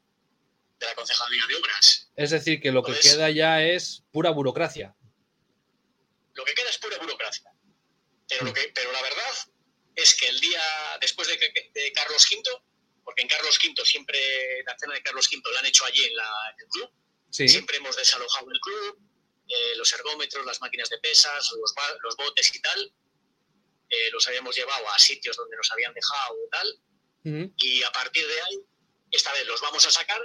la 0.81 0.95
concejalía 0.95 1.45
de 1.49 1.57
obras. 1.57 2.13
Es 2.15 2.31
decir, 2.31 2.61
que 2.61 2.71
lo 2.71 2.85
que 2.85 2.97
queda 3.01 3.31
ya 3.31 3.63
es 3.65 4.05
pura 4.13 4.31
burocracia. 4.31 4.95
Lo 6.35 6.45
que 6.45 6.55
queda 6.55 6.71
es 6.71 6.79
pura 6.79 6.99
burocracia. 6.99 7.51
Pero, 8.29 8.45
lo 8.45 8.53
que, 8.53 8.71
pero 8.75 8.93
la 8.93 9.03
verdad 9.03 9.35
es 9.97 10.15
que 10.15 10.29
el 10.29 10.39
día 10.39 10.63
después 11.01 11.27
de, 11.27 11.93
Carlos 11.93 12.29
V, 12.31 12.68
porque 13.09 13.23
en 13.23 13.29
Carlos 13.29 13.59
V 13.65 13.87
siempre, 13.87 14.19
la 14.67 14.77
cena 14.79 14.93
de 14.93 15.03
Carlos 15.03 15.27
V 15.33 15.41
la 15.51 15.61
han 15.61 15.65
hecho 15.65 15.87
allí 15.87 16.05
en, 16.05 16.13
el 16.13 16.67
club, 16.69 16.93
siempre 17.31 17.79
hemos 17.79 17.97
desalojado 17.97 18.51
el 18.53 18.61
club, 18.61 19.01
eh, 19.49 19.77
los 19.77 19.91
ergómetros, 19.95 20.45
las 20.45 20.61
máquinas 20.61 20.91
de 20.91 20.99
pesas, 20.99 21.51
los, 22.03 22.17
botes 22.19 22.55
y 22.55 22.61
tal, 22.61 22.93
eh, 23.89 24.11
los 24.11 24.29
habíamos 24.29 24.55
llevado 24.55 24.87
a 24.91 24.99
sitios 24.99 25.39
donde 25.39 25.57
nos 25.57 25.71
habían 25.71 25.95
dejado 25.95 26.37
y 26.45 26.51
tal, 26.51 27.55
y 27.57 27.83
a 27.83 27.91
partir 27.93 28.27
de 28.27 28.43
ahí, 28.43 28.61
esta 29.11 29.33
vez 29.33 29.47
los 29.47 29.63
vamos 29.63 29.87
a 29.87 29.91
sacar, 29.91 30.21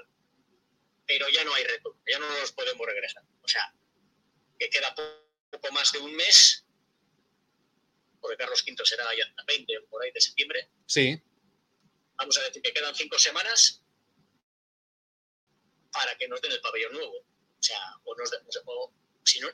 pero 1.07 1.29
ya 1.29 1.45
no 1.45 1.53
hay 1.53 1.63
retorno, 1.63 2.01
ya 2.05 2.19
no 2.19 2.29
nos 2.37 2.51
podemos 2.51 2.85
regresar. 2.85 3.23
O 3.43 3.47
sea, 3.47 3.73
que 4.59 4.69
queda 4.69 4.93
poco 5.49 5.71
más 5.71 5.93
de 5.93 5.99
un 5.99 6.13
mes 6.17 6.65
porque 8.19 8.35
Carlos 8.35 8.61
V 8.67 8.85
será 8.85 9.05
ya 9.15 9.25
20 9.47 9.77
o 9.77 9.85
por 9.87 10.03
ahí 10.03 10.11
de 10.11 10.19
septiembre. 10.19 10.69
Sí. 10.85 11.21
Vamos 12.17 12.37
a 12.37 12.43
decir 12.43 12.61
que 12.61 12.73
quedan 12.73 12.95
cinco 12.95 13.17
semanas 13.17 13.83
para 15.91 16.15
que 16.17 16.27
nos 16.27 16.41
den 16.41 16.51
el 16.51 16.61
pabellón 16.61 16.93
nuevo. 16.93 17.17
O 17.19 17.61
sea, 17.65 17.79
o, 18.03 18.15
nos, 18.15 18.31
o 18.65 18.93
si, 19.23 19.39
no, 19.39 19.47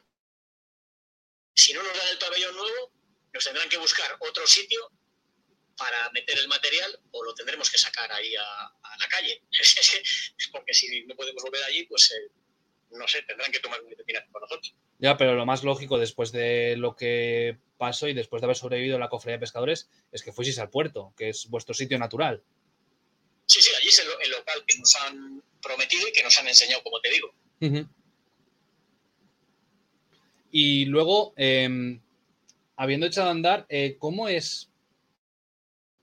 si 1.53 1.73
no 1.73 1.83
nos 1.83 1.97
dan 1.97 2.07
el 2.09 2.17
pabellón 2.17 2.55
nuevo, 2.55 2.93
nos 3.33 3.43
tendrán 3.43 3.69
que 3.69 3.77
buscar 3.77 4.17
otro 4.19 4.47
sitio 4.47 4.91
para 5.77 6.09
meter 6.11 6.37
el 6.39 6.47
material 6.47 6.99
o 7.11 7.23
lo 7.23 7.33
tendremos 7.33 7.69
que 7.69 7.77
sacar 7.77 8.11
ahí 8.11 8.35
a, 8.35 8.97
la 8.99 9.07
calle. 9.07 9.43
Porque 10.51 10.73
si 10.73 11.05
no 11.05 11.15
podemos 11.15 11.41
volver 11.43 11.63
allí, 11.63 11.85
pues 11.85 12.11
eh, 12.11 12.31
no 12.91 13.07
sé, 13.07 13.21
tendrán 13.23 13.51
que 13.51 13.59
tomar 13.59 13.79
una 13.81 13.89
determinación 13.89 14.31
con 14.31 14.41
nosotros. 14.41 14.75
Ya, 14.97 15.17
pero 15.17 15.35
lo 15.35 15.45
más 15.45 15.63
lógico 15.63 15.97
después 15.97 16.31
de 16.31 16.75
lo 16.77 16.95
que 16.95 17.59
pasó 17.79 18.09
y 18.09 18.13
después 18.13 18.41
de 18.41 18.45
haber 18.45 18.57
sobrevivido 18.57 18.97
a 18.97 18.99
la 18.99 19.09
cofradía 19.09 19.37
de 19.37 19.39
pescadores 19.39 19.89
es 20.11 20.21
que 20.21 20.33
fueseis 20.33 20.59
al 20.59 20.69
puerto, 20.69 21.13
que 21.17 21.29
es 21.29 21.47
vuestro 21.49 21.73
sitio 21.73 21.97
natural. 21.97 22.43
Sí, 23.47 23.61
sí, 23.61 23.71
allí 23.79 23.87
es 23.87 23.99
el, 23.99 24.29
local 24.29 24.63
que 24.67 24.77
nos 24.77 24.95
han 24.97 25.41
prometido 25.61 26.07
y 26.07 26.11
que 26.11 26.21
nos 26.21 26.37
han 26.37 26.47
enseñado, 26.47 26.83
como 26.83 26.99
te 26.99 27.09
digo. 27.09 27.33
Y 30.51 30.85
luego, 30.85 31.33
em, 31.37 32.01
habiendo 32.75 33.07
echado 33.07 33.29
a 33.29 33.31
andar, 33.31 33.65
eh, 33.69 33.95
¿cómo 33.97 34.27
es 34.27 34.69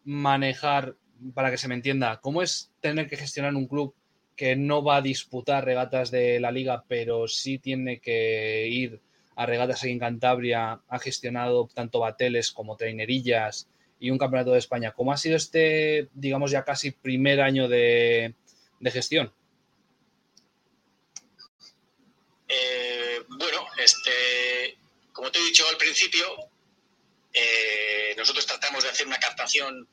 manejar, 0.03 0.97
para 1.35 1.51
que 1.51 1.59
se 1.59 1.69
me 1.69 1.75
entienda, 1.75 2.21
cómo 2.21 2.43
es 2.43 2.73
tener 2.81 3.09
que 3.09 3.17
gestionar 3.17 3.55
un 3.55 3.69
club 3.69 3.95
que 4.35 4.57
no 4.57 4.83
va 4.83 4.97
a 4.97 5.03
disputar 5.03 5.65
regatas 5.65 6.11
de 6.11 6.41
la 6.41 6.51
liga, 6.51 6.85
pero 6.89 7.29
sí 7.29 7.59
tiene 7.59 8.01
que 8.01 8.67
ir 8.69 9.01
a 9.37 9.45
regatas 9.47 9.83
aquí 9.83 9.93
en 9.93 9.99
Cantabria, 9.99 10.81
ha 10.89 10.99
gestionado 10.99 11.69
tanto 11.73 12.01
bateles 12.01 12.51
como 12.51 12.77
trainerillas 12.77 13.69
y 14.01 14.11
un 14.11 14.19
campeonato 14.19 14.53
de 14.53 14.59
España. 14.59 14.93
¿Cómo 14.93 15.13
ha 15.13 15.19
sido 15.19 15.37
este, 15.37 16.09
digamos, 16.15 16.51
ya 16.51 16.65
casi 16.65 16.91
primer 16.91 17.43
año 17.43 17.69
de, 17.69 18.35
gestión? 18.85 19.33
Eh, 22.49 23.23
bueno, 23.29 23.67
este, 23.77 24.79
como 25.13 25.31
te 25.31 25.39
he 25.39 25.45
dicho 25.45 25.69
al 25.69 25.77
principio, 25.77 26.27
eh, 27.33 28.15
nosotros 28.17 28.47
tratamos 28.47 28.85
de 28.85 28.91
hacer 28.91 29.07
una 29.07 29.19
captación 29.19 29.87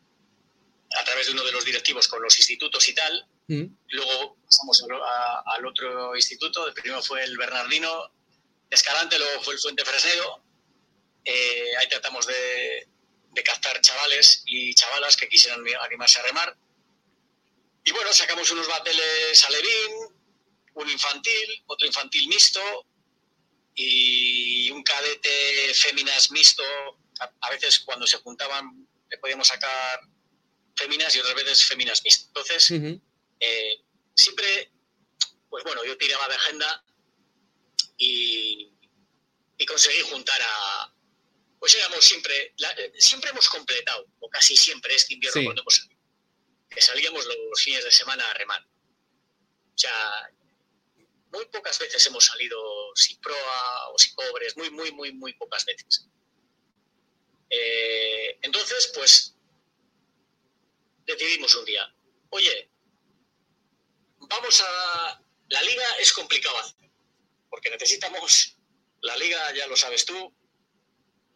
a 0.97 1.03
través 1.03 1.27
de 1.27 1.33
uno 1.33 1.43
de 1.43 1.51
los 1.51 1.65
directivos 1.65 2.07
con 2.07 2.21
los 2.21 2.37
institutos 2.39 2.87
y 2.87 2.95
tal. 2.95 3.27
Mm. 3.47 3.65
Luego 3.89 4.37
pasamos 4.45 4.85
al 5.45 5.65
otro 5.65 6.15
instituto. 6.15 6.65
El 6.65 6.73
primero 6.73 7.01
fue 7.01 7.23
el 7.25 7.37
Bernardino 7.37 8.09
Escalante, 8.73 9.17
luego 9.19 9.41
fue 9.43 9.53
el 9.53 9.59
Fuente 9.59 9.85
Fresnedo. 9.85 10.43
Eh, 11.25 11.71
ahí 11.79 11.87
tratamos 11.87 12.25
de, 12.25 12.87
captar 13.43 13.79
chavales 13.81 14.43
y 14.45 14.73
chavalas 14.73 15.17
que 15.17 15.27
quisieran 15.27 15.63
animarse 15.81 16.19
a 16.19 16.23
remar. 16.23 16.57
Y 17.83 17.91
bueno, 17.91 18.13
sacamos 18.13 18.49
unos 18.51 18.67
bateles 18.67 19.43
alevín, 19.45 20.15
un 20.75 20.89
infantil, 20.89 21.63
otro 21.67 21.87
infantil 21.87 22.27
mixto 22.27 22.61
y 23.75 24.69
un 24.71 24.83
cadete 24.83 25.73
féminas 25.73 26.31
mixto. 26.31 26.63
a 27.41 27.49
veces 27.49 27.79
cuando 27.79 28.07
se 28.07 28.17
juntaban 28.17 28.87
le 29.09 29.17
podíamos 29.17 29.47
sacar 29.47 29.99
féminas 30.75 31.15
y 31.15 31.19
otras 31.19 31.35
veces 31.35 31.65
féminas 31.65 32.01
mixtas. 32.03 32.27
Entonces, 32.27 32.71
eh, 33.39 33.83
siempre, 34.15 34.71
pues 35.49 35.63
bueno, 35.63 35.83
yo 35.85 35.97
tiraba 35.97 36.27
de 36.27 36.35
agenda 36.35 36.83
y, 37.97 38.69
conseguí 39.67 40.01
juntar 40.01 40.39
a, 40.41 40.93
pues 41.57 41.73
éramos 41.75 42.03
siempre, 42.03 42.53
siempre 42.97 43.29
hemos 43.29 43.47
completado, 43.47 44.05
o 44.19 44.29
casi 44.29 44.57
siempre 44.57 44.93
este 44.93 45.13
invierno 45.13 45.41
cuando 45.45 45.61
hemos 45.61 45.75
salido, 45.75 46.01
que 46.69 46.81
salíamos 46.81 47.25
los 47.25 47.61
fines 47.61 47.83
de 47.83 47.91
semana 47.91 48.29
a 48.29 48.33
remar. 48.33 48.61
O 48.63 49.77
sea, 49.77 50.29
muy 51.31 51.45
pocas 51.45 51.79
veces 51.79 52.05
hemos 52.05 52.25
salido 52.25 52.59
sin 52.95 53.19
proa 53.19 53.89
o 53.89 53.97
sin 53.97 54.13
pobres, 54.15 54.55
muy, 54.57 54.69
muy, 54.69 54.91
muy, 54.91 55.11
muy 55.13 55.33
pocas 55.33 55.65
veces. 55.65 56.07
Eh, 57.49 58.37
entonces, 58.41 58.91
pues 58.93 59.35
decidimos 61.05 61.55
un 61.55 61.65
día, 61.65 61.93
oye, 62.29 62.69
vamos 64.19 64.61
a... 64.61 65.19
La 65.49 65.61
liga 65.61 65.85
es 65.99 66.13
complicado 66.13 66.57
hacer, 66.57 66.82
porque 67.53 67.69
necesitamos, 67.69 68.57
la 69.01 69.15
liga 69.15 69.37
ya 69.53 69.67
lo 69.67 69.75
sabes 69.75 70.05
tú, 70.05 70.35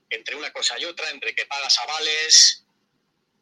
entre 0.09 0.35
una 0.35 0.51
cosa 0.51 0.73
y 0.79 0.85
otra, 0.85 1.11
entre 1.11 1.35
que 1.35 1.45
pagas 1.45 1.77
avales, 1.77 2.65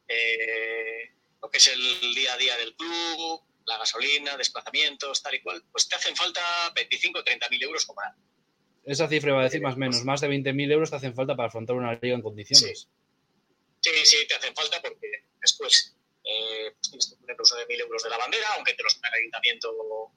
eh, 0.10 1.10
lo 1.42 1.50
que 1.50 1.58
es 1.58 1.68
el 1.68 2.14
día 2.14 2.34
a 2.34 2.38
día 2.38 2.58
del 2.58 2.76
club, 2.76 3.42
la 3.66 3.78
gasolina, 3.78 4.36
desplazamientos, 4.36 5.24
tal 5.24 5.36
y 5.36 5.42
cual, 5.42 5.64
pues 5.72 5.88
te 5.88 5.96
hacen 5.96 6.18
falta 6.18 6.42
25 6.76 7.20
o 7.20 7.24
30 7.24 7.48
mil 7.48 7.64
euros 7.64 7.86
como 7.86 8.02
Esa 8.84 9.08
cifra 9.08 9.32
va 9.32 9.40
a 9.40 9.44
decir 9.46 9.62
más 9.62 9.76
o 9.76 9.78
menos, 9.78 10.04
más 10.04 10.20
de 10.20 10.28
20 10.28 10.52
mil 10.52 10.70
euros 10.70 10.90
te 10.90 10.98
hacen 10.98 11.16
falta 11.16 11.34
para 11.34 11.48
afrontar 11.48 11.78
una 11.78 11.94
liga 11.94 12.16
en 12.16 12.22
condiciones. 12.22 12.90
Sí, 13.80 13.90
sí, 13.94 14.06
sí 14.06 14.28
te 14.28 14.36
hacen 14.36 14.54
falta 14.54 14.82
porque 14.82 15.08
después 15.40 15.96
eh, 16.26 16.74
pues 16.74 16.90
tienes 16.90 17.10
que 17.10 17.16
poner 17.22 17.42
uso 17.42 17.56
de 17.56 17.68
mil 17.68 17.80
euros 17.80 18.04
de 18.04 18.10
la 18.10 18.18
bandera, 18.18 18.50
aunque 18.58 18.74
te 18.74 18.84
los 18.84 18.96
paga 18.96 19.16
el 19.16 19.22
ayuntamiento. 19.22 20.12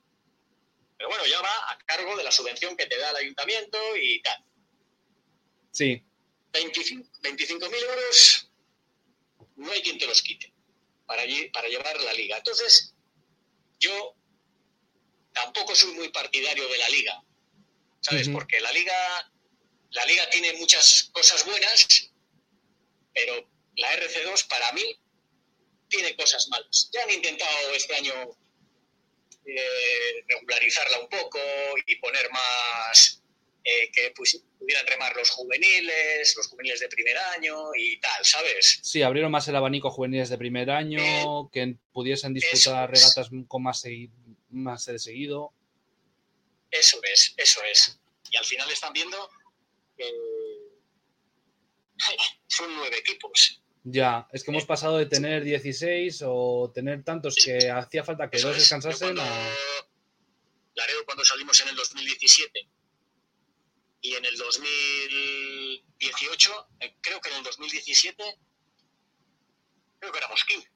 Pero 0.98 1.08
bueno, 1.08 1.24
ya 1.26 1.40
va 1.40 1.70
a 1.70 1.78
cargo 1.86 2.16
de 2.16 2.24
la 2.24 2.32
subvención 2.32 2.76
que 2.76 2.86
te 2.86 2.98
da 2.98 3.10
el 3.10 3.16
ayuntamiento 3.16 3.78
y 3.96 4.20
tal. 4.20 4.44
Sí. 5.70 6.04
25 6.52 7.70
mil 7.70 7.82
euros 7.82 8.50
no 9.56 9.70
hay 9.70 9.82
quien 9.82 9.98
te 9.98 10.06
los 10.06 10.22
quite 10.22 10.52
para, 11.06 11.22
para 11.52 11.68
llevar 11.68 12.00
la 12.00 12.12
liga. 12.12 12.36
Entonces, 12.36 12.94
yo 13.78 14.16
tampoco 15.32 15.74
soy 15.74 15.92
muy 15.92 16.08
partidario 16.08 16.68
de 16.68 16.78
la 16.78 16.88
liga, 16.88 17.22
¿sabes? 18.00 18.28
Porque 18.28 18.60
la 18.60 18.72
liga, 18.72 19.32
la 19.90 20.04
liga 20.06 20.28
tiene 20.30 20.52
muchas 20.54 21.10
cosas 21.12 21.44
buenas, 21.44 22.10
pero 23.14 23.48
la 23.76 23.96
RC2 23.96 24.48
para 24.48 24.72
mí 24.72 24.98
tiene 25.88 26.16
cosas 26.16 26.48
malas. 26.48 26.90
Ya 26.92 27.02
han 27.04 27.10
intentado 27.10 27.70
este 27.74 27.94
año 27.94 28.36
eh, 29.46 30.24
regularizarla 30.28 31.00
un 31.00 31.08
poco 31.08 31.38
y 31.86 31.96
poner 31.96 32.30
más 32.30 33.22
eh, 33.64 33.90
que 33.92 34.12
pudieran 34.12 34.86
remar 34.86 35.14
los 35.16 35.30
juveniles, 35.30 36.34
los 36.36 36.48
juveniles 36.48 36.80
de 36.80 36.88
primer 36.88 37.18
año 37.18 37.74
y 37.76 38.00
tal, 38.00 38.24
¿sabes? 38.24 38.80
Sí, 38.82 39.02
abrieron 39.02 39.30
más 39.30 39.46
el 39.48 39.56
abanico 39.56 39.90
juveniles 39.90 40.30
de 40.30 40.38
primer 40.38 40.70
año, 40.70 41.00
eh, 41.00 41.48
que 41.52 41.76
pudiesen 41.92 42.32
disputar 42.32 42.90
regatas 42.90 43.28
con 43.46 43.62
más, 43.62 43.84
más 44.50 44.86
de 44.86 44.98
seguido. 44.98 45.52
Eso 46.70 46.98
es, 47.02 47.34
eso 47.36 47.62
es. 47.64 48.00
Y 48.30 48.36
al 48.36 48.44
final 48.44 48.70
están 48.70 48.92
viendo 48.92 49.28
que 49.96 50.10
son 52.46 52.74
nueve 52.74 52.96
equipos. 52.98 53.60
Ya, 53.90 54.28
es 54.32 54.44
que 54.44 54.50
hemos 54.50 54.66
pasado 54.66 54.98
de 54.98 55.06
tener 55.06 55.42
16 55.42 56.22
o 56.26 56.70
tener 56.74 57.02
tantos 57.04 57.36
que 57.36 57.70
hacía 57.70 58.04
falta 58.04 58.28
que 58.28 58.38
dos 58.38 58.54
descansasen 58.54 59.16
cuando, 59.16 59.22
a... 59.22 59.48
Laredo 60.74 61.06
cuando 61.06 61.24
salimos 61.24 61.58
en 61.62 61.68
el 61.68 61.76
2017 61.76 62.68
y 64.02 64.14
en 64.14 64.26
el 64.26 64.36
2018, 64.36 66.68
eh, 66.80 66.96
creo 67.00 67.18
que 67.20 67.30
en 67.30 67.36
el 67.36 67.42
2017, 67.42 68.38
creo 70.00 70.12
que 70.12 70.18
éramos 70.18 70.44
15. 70.44 70.70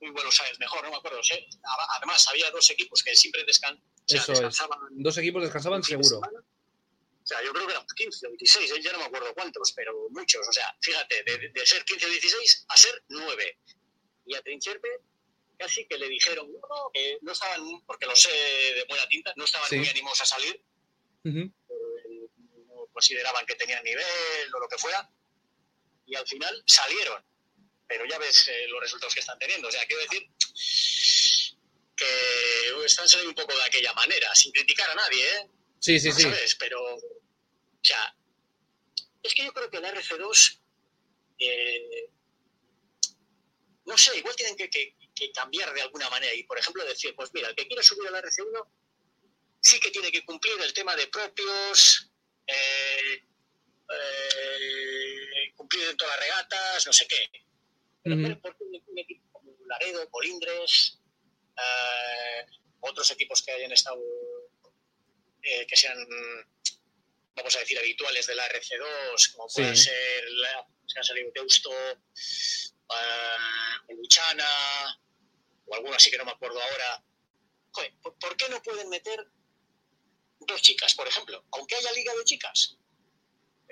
Muy 0.00 0.10
bueno, 0.10 0.32
sabes, 0.32 0.58
mejor, 0.58 0.82
no 0.82 0.90
me 0.90 0.96
acuerdo. 0.96 1.20
Además, 1.96 2.26
había 2.28 2.50
dos 2.50 2.68
equipos 2.70 3.04
que 3.04 3.14
siempre 3.14 3.44
descan 3.44 3.80
descansaban. 4.08 4.80
Dos 4.90 5.16
equipos 5.18 5.42
descansaban 5.42 5.84
seguro. 5.84 6.20
Sea, 7.32 7.44
yo 7.44 7.52
creo 7.52 7.66
que 7.66 7.72
eran 7.72 7.86
15 7.86 8.26
o 8.26 8.30
16, 8.30 8.70
¿eh? 8.70 8.82
ya 8.82 8.92
no 8.92 8.98
me 8.98 9.04
acuerdo 9.04 9.34
cuántos, 9.34 9.72
pero 9.72 10.08
muchos. 10.10 10.46
O 10.46 10.52
sea, 10.52 10.74
fíjate, 10.80 11.22
de, 11.22 11.66
ser 11.66 11.84
15 11.84 12.06
o 12.06 12.08
16 12.08 12.66
a 12.68 12.76
ser 12.76 13.04
9. 13.08 13.58
Y 14.26 14.34
a 14.34 14.42
Trincherpe 14.42 14.88
casi 15.58 15.86
que 15.86 15.96
le 15.96 16.08
dijeron, 16.08 16.50
no, 16.50 16.90
que 16.92 17.18
no 17.20 17.32
estaban, 17.32 17.60
porque 17.86 18.06
lo 18.06 18.16
sé 18.16 18.30
de 18.30 18.84
buena 18.88 19.06
tinta, 19.08 19.32
no 19.36 19.44
estaban 19.44 19.68
muy 19.70 19.88
ánimos 19.88 20.20
a 20.20 20.26
salir. 20.26 20.64
no 21.24 21.52
consideraban 22.92 23.46
que 23.46 23.54
tenían 23.54 23.82
nivel 23.84 24.54
o 24.54 24.60
lo 24.60 24.68
que 24.68 24.78
fuera. 24.78 25.08
Y 26.06 26.16
al 26.16 26.26
final 26.26 26.62
salieron. 26.66 27.24
Pero 27.86 28.06
ya 28.06 28.18
ves 28.18 28.48
eh, 28.48 28.66
los 28.68 28.80
resultados 28.80 29.14
que 29.14 29.20
están 29.20 29.38
teniendo. 29.38 29.68
O 29.68 29.70
sea, 29.70 29.84
quiero 29.86 30.02
decir 30.02 30.28
que 31.96 32.84
están 32.84 33.08
saliendo 33.08 33.30
un 33.30 33.46
poco 33.46 33.56
de 33.56 33.64
aquella 33.64 33.92
manera, 33.92 34.34
sin 34.34 34.52
criticar 34.52 34.90
a 34.90 34.94
nadie, 34.94 35.24
¿eh? 35.24 35.50
Sí, 35.82 35.98
sí, 35.98 36.12
sí. 36.12 36.28
Pero, 36.60 36.94
o 36.94 37.00
sea, 37.82 38.14
es 39.20 39.34
que 39.34 39.44
yo 39.44 39.52
creo 39.52 39.68
que 39.68 39.80
la 39.80 39.92
RC2, 39.92 40.60
eh, 41.40 42.08
no 43.86 43.98
sé, 43.98 44.16
igual 44.16 44.36
tienen 44.36 44.56
que, 44.56 44.70
cambiar 45.34 45.72
de 45.74 45.82
alguna 45.82 46.08
manera 46.10 46.34
y, 46.34 46.44
por 46.44 46.58
ejemplo, 46.58 46.84
decir, 46.84 47.14
pues 47.16 47.30
mira, 47.32 47.48
el 47.48 47.54
que 47.54 47.66
quiera 47.66 47.82
subir 47.82 48.08
a 48.08 48.10
la 48.12 48.20
RC1 48.22 48.66
sí 49.60 49.78
que 49.78 49.90
tiene 49.90 50.10
que 50.10 50.24
cumplir 50.24 50.54
el 50.60 50.72
tema 50.72 50.96
de 50.96 51.06
propios, 51.08 52.10
eh, 52.46 53.22
eh, 53.88 55.52
cumplir 55.56 55.88
en 55.88 55.96
todas 55.96 56.16
las 56.16 56.26
regatas, 56.26 56.86
no 56.86 56.92
sé 56.92 57.06
qué. 57.08 57.28
Pero, 58.04 58.40
¿por 58.40 58.56
qué 58.56 58.64
un 58.64 58.98
equipo 58.98 59.28
como 59.32 59.52
Laredo, 59.66 60.08
Colindres, 60.10 61.00
eh, 61.56 62.46
otros 62.80 63.10
equipos 63.10 63.42
que 63.42 63.52
hayan 63.52 63.72
estado, 63.72 64.00
eh, 65.42 65.66
que 65.66 65.76
sean, 65.76 65.98
vamos 67.34 67.56
a 67.56 67.60
decir, 67.60 67.78
habituales 67.78 68.26
de 68.26 68.34
la 68.34 68.48
RC2, 68.48 69.32
como 69.32 69.48
pueden 69.48 69.76
ser, 69.76 70.30
la, 70.30 70.66
se 70.86 70.98
han 70.98 71.04
salido 71.04 71.30
Deusto, 71.34 71.70
o 72.86 73.92
Luchana, 73.94 75.00
o 75.66 75.74
alguno 75.74 75.94
así 75.94 76.10
que 76.10 76.18
no 76.18 76.24
me 76.24 76.32
acuerdo 76.32 76.60
ahora. 76.60 77.04
Joder, 77.72 77.94
¿por 78.02 78.36
qué 78.36 78.48
no 78.48 78.62
pueden 78.62 78.88
meter 78.88 79.26
dos 80.40 80.62
chicas, 80.62 80.94
por 80.94 81.08
ejemplo? 81.08 81.44
Aunque 81.52 81.76
haya 81.76 81.92
liga 81.92 82.14
de 82.14 82.24
chicas. 82.24 82.76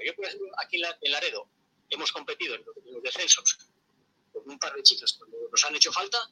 Yo, 0.04 0.14
por 0.16 0.24
ejemplo, 0.24 0.48
aquí 0.59 0.80
en 1.02 1.12
Laredo 1.12 1.50
hemos 1.90 2.11
competido 2.12 2.54
en 2.54 2.64
los 2.87 3.02
descensos 3.02 3.59
con 4.33 4.48
un 4.48 4.59
par 4.59 4.74
de 4.74 4.83
chicas 4.83 5.12
cuando 5.12 5.37
nos 5.50 5.64
han 5.64 5.76
hecho 5.76 5.92
falta 5.92 6.30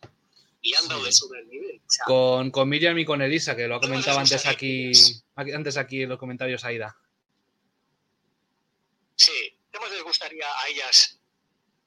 y 0.60 0.74
han 0.74 0.88
dado 0.88 1.04
de 1.04 1.12
sobre 1.12 1.40
el 1.40 1.48
nivel. 1.48 1.80
con, 2.04 2.50
con, 2.50 2.68
Miriam 2.68 2.98
y 2.98 3.04
con 3.04 3.22
Elisa, 3.22 3.56
que 3.56 3.68
lo 3.68 3.76
ha 3.76 3.80
comentado 3.80 4.18
antes 4.18 4.46
aquí, 4.46 4.92
antes 5.36 5.76
aquí 5.76 6.02
en 6.02 6.08
los 6.08 6.18
comentarios, 6.18 6.64
Aida. 6.64 6.96
Sí, 9.14 9.58
¿cómo 9.72 9.86
les 9.88 10.02
gustaría 10.02 10.46
a 10.46 10.68
ellas 10.68 11.20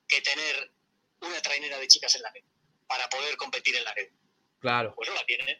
que 0.07 0.21
tener 0.21 0.71
una 1.21 1.41
trainera 1.41 1.77
de 1.77 1.87
chicas 1.87 2.15
en 2.15 2.23
la 2.23 2.31
red 2.31 2.43
para 2.87 3.07
poder 3.09 3.37
competir 3.37 3.75
en 3.75 3.83
la 3.83 3.93
red? 3.93 4.09
Claro. 4.59 4.93
Pues 4.95 5.09
no 5.09 5.15
la 5.15 5.25
tienen, 5.25 5.57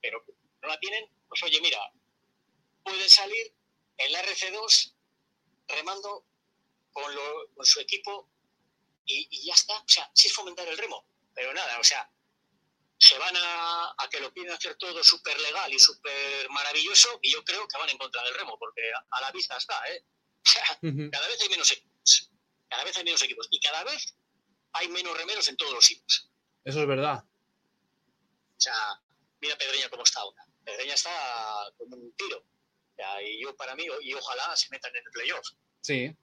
pero 0.00 0.24
no 0.62 0.68
la 0.68 0.78
tienen, 0.78 1.08
pues 1.28 1.42
oye, 1.42 1.60
mira, 1.60 1.78
pueden 2.82 3.08
salir 3.08 3.54
en 3.98 4.12
la 4.12 4.22
RC2 4.22 4.94
remando 5.68 6.24
con, 6.92 7.12
con 7.54 7.66
su 7.66 7.80
equipo 7.80 8.28
y, 9.04 9.46
ya 9.46 9.54
está. 9.54 9.78
O 9.78 9.88
sea, 9.88 10.10
sí 10.14 10.28
es 10.28 10.34
fomentar 10.34 10.66
el 10.68 10.78
remo, 10.78 11.04
pero 11.34 11.52
nada, 11.52 11.78
o 11.78 11.84
sea, 11.84 12.10
se 13.00 13.18
van 13.18 13.34
a, 13.36 13.94
a 13.96 14.08
que 14.10 14.20
lo 14.20 14.32
quieren 14.32 14.52
hacer 14.52 14.76
todo 14.76 15.02
súper 15.02 15.38
legal 15.40 15.72
y 15.72 15.78
súper 15.78 16.48
maravilloso 16.50 17.18
y 17.22 17.32
yo 17.32 17.42
creo 17.44 17.66
que 17.66 17.78
van 17.78 17.88
en 17.88 17.98
contra 17.98 18.22
del 18.22 18.34
remo, 18.34 18.58
porque 18.58 18.82
a, 19.10 19.20
la 19.20 19.32
vista 19.32 19.56
está, 19.56 19.82
¿eh? 19.88 20.04
Cada 21.10 21.26
vez 21.28 21.40
hay 21.40 21.48
menos 21.48 21.70
equipos, 21.72 22.30
cada 22.68 22.84
vez 22.84 22.96
hay 22.96 23.04
menos 23.04 23.22
equipos 23.22 23.48
y 23.50 23.60
cada 23.60 23.84
vez 23.84 24.14
hay 24.72 24.88
menos 24.88 25.16
remeros 25.16 25.48
en 25.48 25.56
todos 25.56 25.72
los 25.72 25.84
sitios. 25.84 26.30
Eso 26.64 26.80
es 26.80 26.86
verdad. 26.86 27.24
O 27.24 28.60
sea, 28.60 29.00
mira 29.40 29.56
Pedreña 29.56 29.88
cómo 29.88 30.04
está 30.04 30.20
ahora. 30.20 30.44
Pedreña 30.64 30.94
está 30.94 31.10
como 31.76 31.96
un 31.96 32.14
tiro. 32.16 32.38
O 32.38 32.94
sea, 32.94 33.22
y 33.22 33.42
yo 33.42 33.56
para 33.56 33.74
mí, 33.74 33.86
y 34.02 34.14
ojalá 34.14 34.56
se 34.56 34.68
metan 34.70 34.94
en 34.94 35.02
el 35.04 35.10
playoff. 35.10 35.46
Sí 35.80 36.16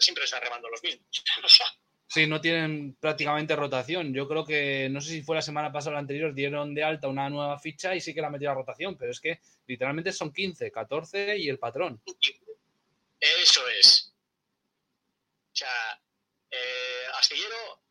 siempre 0.00 0.24
están 0.24 0.42
remando 0.42 0.68
los 0.68 0.82
mismos. 0.82 1.06
Sí, 2.08 2.26
no 2.26 2.40
tienen 2.40 2.94
prácticamente 2.94 3.54
rotación. 3.54 4.14
Yo 4.14 4.26
creo 4.26 4.42
que, 4.44 4.88
no 4.90 5.00
sé 5.02 5.10
si 5.10 5.22
fue 5.22 5.36
la 5.36 5.42
semana 5.42 5.70
pasada 5.70 5.90
o 5.90 5.94
la 5.94 6.00
anterior, 6.00 6.32
dieron 6.32 6.74
de 6.74 6.82
alta 6.82 7.06
una 7.06 7.28
nueva 7.28 7.58
ficha 7.58 7.94
y 7.94 8.00
sí 8.00 8.14
que 8.14 8.22
la 8.22 8.30
metieron 8.30 8.56
a 8.56 8.60
rotación, 8.60 8.96
pero 8.96 9.12
es 9.12 9.20
que 9.20 9.40
literalmente 9.66 10.10
son 10.12 10.32
15, 10.32 10.72
14 10.72 11.36
y 11.36 11.50
el 11.50 11.58
patrón. 11.58 12.02
Eso 13.20 13.68
es. 13.68 14.14
O 15.52 15.56
sea, 15.56 16.00
eh, 16.50 17.04
Astillero 17.14 17.82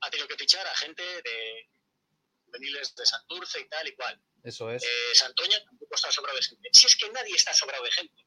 ha 0.00 0.10
tenido 0.10 0.28
que 0.28 0.36
fichar 0.36 0.66
a 0.66 0.74
gente 0.74 1.02
de 1.02 1.68
juveniles 2.46 2.94
de 2.94 3.04
Santurce 3.04 3.60
y 3.60 3.68
tal 3.68 3.86
y 3.88 3.94
cual. 3.94 4.18
Eso 4.42 4.70
es. 4.70 4.84
Eh, 4.84 5.14
Santoña 5.14 5.62
tampoco 5.64 5.96
está 5.96 6.10
sobrado 6.10 6.38
de 6.38 6.44
gente. 6.44 6.68
Si 6.72 6.86
es 6.86 6.96
que 6.96 7.10
nadie 7.10 7.34
está 7.34 7.52
sobrado 7.52 7.84
de 7.84 7.90
gente. 7.90 8.25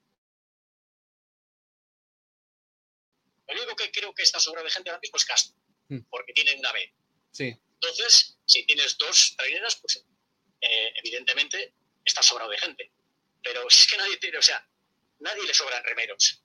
Lo 3.50 3.62
único 3.62 3.76
que 3.76 3.92
creo 3.92 4.14
que 4.14 4.24
está 4.24 4.40
sobrado 4.40 4.66
de 4.66 4.72
gente 4.72 4.90
ahora 4.90 5.00
mismo 5.02 5.18
es 5.18 5.26
Castro, 5.26 5.58
hmm. 5.90 6.00
porque 6.10 6.34
tienen 6.34 6.60
una 6.60 6.72
B. 6.72 6.94
Sí. 7.32 7.56
Entonces, 7.82 8.38
si 8.46 8.66
tienes 8.66 8.98
dos 8.98 9.36
traineras, 9.38 9.78
pues 9.78 10.06
eh, 10.62 10.94
evidentemente 10.98 11.74
está 12.04 12.22
sobrado 12.22 12.52
de 12.52 12.58
gente. 12.58 12.92
Pero 13.42 13.70
si 13.70 13.82
es 13.84 13.88
que 13.88 13.98
nadie 13.98 14.18
tiene, 14.18 14.38
o 14.38 14.42
sea, 14.42 14.68
nadie 15.20 15.46
le 15.46 15.54
sobran 15.54 15.84
remeros. 15.84 16.44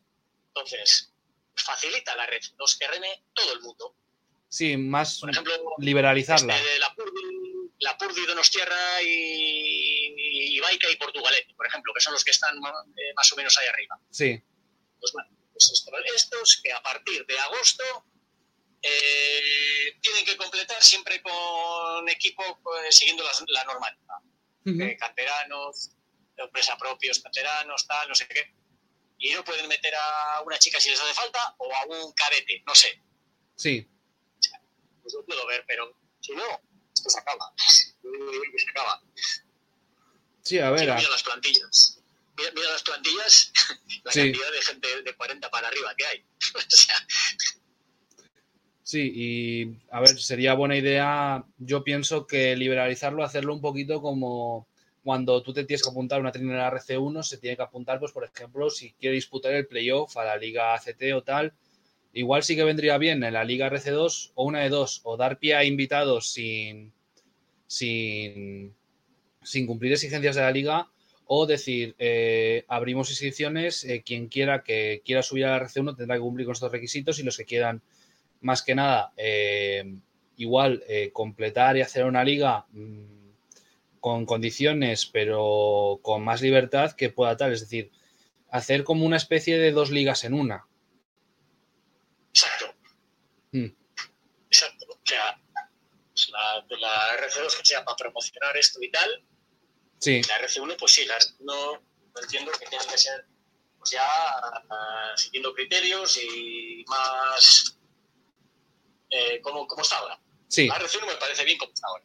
Entonces, 0.48 1.12
facilita 1.56 2.14
la 2.16 2.26
red, 2.26 2.42
los 2.58 2.76
que 2.78 2.86
reme 2.86 3.24
todo 3.32 3.52
el 3.54 3.60
mundo. 3.60 3.96
Sí, 4.48 4.76
más 4.76 5.18
Por 5.18 5.30
ejemplo, 5.30 5.52
liberalizarla. 5.78 6.56
Este, 6.56 6.78
la, 6.78 6.94
Purdi, 6.94 7.72
la 7.80 7.98
Purdi, 7.98 8.24
Donostierra 8.24 9.02
y, 9.02 10.56
y 10.56 10.60
Baica 10.60 10.88
y 10.88 10.96
Portugalete, 10.96 11.52
por 11.56 11.66
ejemplo, 11.66 11.92
que 11.92 12.00
son 12.00 12.12
los 12.12 12.22
que 12.22 12.30
están 12.30 12.56
eh, 12.56 13.14
más 13.16 13.32
o 13.32 13.36
menos 13.36 13.58
ahí 13.58 13.66
arriba. 13.66 13.98
Sí. 14.10 14.40
Pues 15.00 15.12
bueno, 15.12 15.28
pues 15.54 15.72
estos 16.16 16.60
que 16.62 16.72
a 16.72 16.82
partir 16.82 17.24
de 17.26 17.38
agosto 17.38 17.84
eh, 18.82 19.96
tienen 20.00 20.24
que 20.24 20.36
completar 20.36 20.82
siempre 20.82 21.22
con 21.22 22.08
equipo 22.08 22.60
pues, 22.62 22.94
siguiendo 22.94 23.24
la, 23.46 23.64
normativa. 23.64 24.20
Eh, 24.66 24.96
canteranos, 24.98 25.90
empresa 26.36 26.76
propios, 26.76 27.20
canteranos, 27.20 27.86
tal, 27.86 28.08
no 28.08 28.14
sé 28.14 28.26
qué. 28.26 28.52
Y 29.18 29.32
no 29.32 29.44
pueden 29.44 29.68
meter 29.68 29.94
a 29.94 30.42
una 30.44 30.58
chica 30.58 30.80
si 30.80 30.90
les 30.90 31.00
hace 31.00 31.14
falta 31.14 31.54
o 31.58 31.72
a 31.74 31.84
un 31.86 32.12
cadete, 32.12 32.62
no 32.66 32.74
sé. 32.74 33.00
Sí. 33.54 33.88
pues 35.02 35.14
lo 35.14 35.24
puedo 35.24 35.46
ver, 35.46 35.64
pero 35.66 35.96
si 36.20 36.32
no, 36.32 36.60
esto 36.92 37.10
se 37.10 37.20
acaba. 37.20 37.52
se 37.56 38.70
acaba. 38.70 39.02
Sí, 40.42 40.58
a 40.58 40.70
ver. 40.70 40.86
las 40.88 41.22
plantillas 41.22 42.03
mira, 42.36 42.70
las 42.70 42.82
plantillas, 42.82 43.52
la 44.04 44.12
cantidad 44.12 44.52
de 44.52 44.62
gente 44.62 45.02
de 45.02 45.14
40 45.14 45.50
para 45.50 45.68
arriba 45.68 45.94
que 45.96 46.04
hay. 46.06 46.24
Sí, 48.86 49.10
y 49.14 49.78
a 49.90 50.00
ver, 50.00 50.20
sería 50.20 50.52
buena 50.52 50.76
idea, 50.76 51.42
yo 51.56 51.82
pienso 51.82 52.26
que 52.26 52.54
liberalizarlo, 52.54 53.24
hacerlo 53.24 53.54
un 53.54 53.62
poquito 53.62 54.02
como 54.02 54.68
cuando 55.02 55.42
tú 55.42 55.54
te 55.54 55.64
tienes 55.64 55.82
que 55.82 55.88
apuntar 55.88 56.18
a 56.18 56.20
una 56.20 56.32
trinera 56.32 56.70
RC1, 56.70 57.22
se 57.22 57.38
tiene 57.38 57.56
que 57.56 57.62
apuntar, 57.62 57.98
pues 57.98 58.12
por 58.12 58.24
ejemplo, 58.24 58.68
si 58.68 58.92
quiere 58.92 59.14
disputar 59.14 59.54
el 59.54 59.66
playoff 59.66 60.14
a 60.18 60.24
la 60.24 60.36
Liga 60.36 60.74
ACT 60.74 61.02
o 61.14 61.22
tal, 61.22 61.54
igual 62.12 62.42
sí 62.42 62.56
que 62.56 62.64
vendría 62.64 62.98
bien 62.98 63.24
en 63.24 63.32
la 63.32 63.44
Liga 63.44 63.70
RC2 63.70 64.32
o 64.34 64.44
una 64.44 64.60
de 64.60 64.68
dos, 64.68 65.00
o 65.04 65.16
dar 65.16 65.38
pie 65.38 65.54
a 65.54 65.64
invitados 65.64 66.30
sin, 66.30 66.92
sin, 67.66 68.74
sin 69.42 69.66
cumplir 69.66 69.92
exigencias 69.92 70.36
de 70.36 70.42
la 70.42 70.50
liga 70.50 70.90
o 71.26 71.46
decir, 71.46 71.94
eh, 71.98 72.64
abrimos 72.68 73.10
inscripciones, 73.10 73.84
eh, 73.84 74.02
quien 74.04 74.28
quiera 74.28 74.62
que 74.62 75.02
quiera 75.04 75.22
subir 75.22 75.46
a 75.46 75.50
la 75.50 75.64
RC1 75.64 75.96
tendrá 75.96 76.16
que 76.16 76.22
cumplir 76.22 76.46
con 76.46 76.52
estos 76.52 76.72
requisitos 76.72 77.18
y 77.18 77.22
los 77.22 77.36
que 77.36 77.44
quieran, 77.44 77.82
más 78.40 78.62
que 78.62 78.74
nada, 78.74 79.12
eh, 79.16 79.96
igual 80.36 80.82
completar 81.12 81.76
y 81.76 81.80
hacer 81.80 82.04
una 82.04 82.24
liga 82.24 82.66
mm, 82.70 83.30
con 84.00 84.26
condiciones, 84.26 85.06
pero 85.06 86.00
con 86.02 86.22
más 86.22 86.42
libertad 86.42 86.92
que 86.92 87.10
pueda 87.10 87.36
tal, 87.36 87.52
es 87.52 87.60
decir, 87.60 87.90
hacer 88.50 88.84
como 88.84 89.06
una 89.06 89.16
especie 89.16 89.58
de 89.58 89.72
dos 89.72 89.90
ligas 89.90 90.24
en 90.24 90.34
una. 90.34 90.66
Exacto. 92.30 92.74
Mm. 93.52 93.72
Exacto. 94.46 94.86
O 94.90 95.06
sea, 95.06 95.40
la, 96.32 96.64
la 96.78 97.26
RC2 97.26 97.58
que 97.58 97.64
sea 97.64 97.84
para 97.84 97.96
promocionar 97.96 98.56
esto 98.56 98.82
y 98.82 98.90
tal, 98.90 99.24
la 100.00 100.38
RC1, 100.40 100.76
pues 100.78 100.92
sí, 100.92 101.04
la 101.06 101.16
no, 101.40 101.82
entiendo 102.20 102.52
que 102.52 102.66
tiene 102.66 102.84
que 102.86 102.98
ser 102.98 103.26
pues 103.78 103.90
ya 103.90 104.06
uh, 104.70 105.18
siguiendo 105.18 105.52
criterios 105.52 106.18
y 106.22 106.84
más 106.88 107.78
eh, 109.10 109.40
como, 109.42 109.66
está 109.80 109.98
ahora. 109.98 110.18
Sí. 110.48 110.68
La 110.68 110.78
RC1 110.78 111.06
me 111.06 111.16
parece 111.16 111.44
bien 111.44 111.58
como 111.58 111.72
está 111.72 111.86
ahora. 111.88 112.04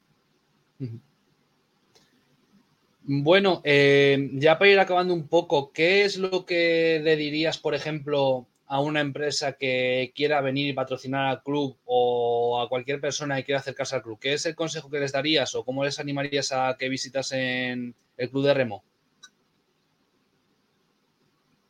Bueno, 3.11 3.61
eh, 3.63 4.29
ya 4.33 4.59
para 4.59 4.71
ir 4.71 4.79
acabando 4.79 5.13
un 5.13 5.27
poco, 5.27 5.71
¿qué 5.73 6.03
es 6.03 6.17
lo 6.17 6.45
que 6.45 7.01
le 7.03 7.15
dirías, 7.15 7.57
por 7.57 7.73
ejemplo, 7.73 8.47
a 8.71 8.79
una 8.79 9.01
empresa 9.01 9.53
que 9.53 10.13
quiera 10.15 10.41
venir 10.41 10.67
y 10.67 10.73
patrocinar 10.73 11.25
al 11.25 11.41
club 11.41 11.79
o 11.85 12.61
a 12.61 12.69
cualquier 12.69 13.01
persona 13.01 13.35
que 13.37 13.45
quiera 13.45 13.59
acercarse 13.59 13.95
al 13.95 14.03
club? 14.03 14.19
¿Qué 14.19 14.33
es 14.33 14.45
el 14.45 14.55
consejo 14.55 14.91
que 14.91 14.99
les 14.99 15.11
darías 15.11 15.55
o 15.55 15.65
cómo 15.65 15.83
les 15.83 15.99
animarías 15.99 16.51
a 16.51 16.77
que 16.77 16.87
visitasen 16.87 17.95
el 18.15 18.29
club 18.29 18.45
de 18.45 18.53
remo? 18.53 18.85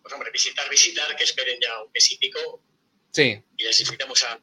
Pues 0.01 0.13
hombre, 0.13 0.29
visitar, 0.31 0.69
visitar, 0.69 1.15
que 1.15 1.23
esperen 1.23 1.57
ya 1.61 1.81
un 1.81 1.89
mes 1.93 2.11
y 2.11 2.17
pico. 2.17 2.61
Sí. 3.11 3.41
Y 3.55 3.63
les 3.63 3.79
invitamos 3.79 4.25
a, 4.25 4.37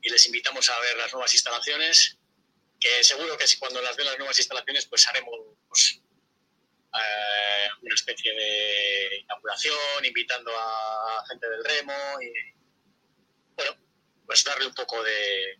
y 0.00 0.08
les 0.08 0.24
invitamos 0.24 0.70
a 0.70 0.80
ver 0.80 0.96
las 0.96 1.12
nuevas 1.12 1.34
instalaciones, 1.34 2.18
que 2.80 3.04
seguro 3.04 3.36
que 3.36 3.44
cuando 3.58 3.82
las 3.82 3.94
vean 3.94 4.08
las 4.08 4.18
nuevas 4.18 4.38
instalaciones, 4.38 4.86
pues 4.86 5.06
haremos 5.06 5.38
pues, 5.68 6.00
eh, 6.94 7.68
una 7.82 7.94
especie 7.94 8.32
de 8.32 9.16
inauguración, 9.20 10.04
invitando 10.04 10.52
a 10.56 11.24
gente 11.28 11.48
del 11.48 11.64
remo 11.64 11.94
y, 12.20 12.32
bueno, 13.56 13.76
pues 14.26 14.44
darle 14.44 14.66
un 14.66 14.74
poco 14.74 15.02
de 15.02 15.58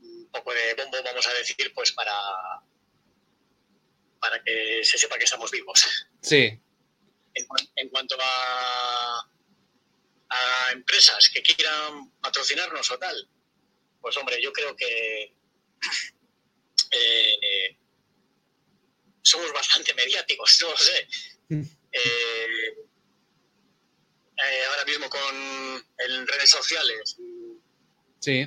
un 0.00 0.30
poco 0.30 0.52
de 0.52 0.74
bombo, 0.74 1.02
vamos 1.02 1.26
a 1.26 1.32
decir, 1.34 1.72
pues 1.74 1.92
para 1.92 2.14
para 4.20 4.42
que 4.42 4.82
se 4.82 4.96
sepa 4.96 5.18
que 5.18 5.24
estamos 5.24 5.50
vivos. 5.50 6.06
Sí. 6.22 6.58
En, 7.76 7.88
cuanto 7.90 8.16
a, 8.18 9.28
a 10.30 10.72
empresas 10.72 11.28
que 11.32 11.42
quieran 11.42 12.10
patrocinarnos 12.20 12.90
o 12.90 12.98
tal, 12.98 13.28
Pues 14.00 14.16
hombre, 14.16 14.40
yo 14.40 14.52
creo 14.52 14.76
que 14.76 15.34
eh, 16.92 17.78
somos 19.24 19.52
bastante 19.52 19.94
mediáticos, 19.94 20.58
no 20.62 20.70
lo 20.70 20.76
sé. 20.76 21.08
Mm. 21.48 21.62
Eh, 21.92 22.74
eh, 24.36 24.64
ahora 24.68 24.84
mismo 24.84 25.08
con 25.08 25.20
en 25.98 26.26
redes 26.26 26.50
sociales. 26.50 27.16
Sí. 28.20 28.40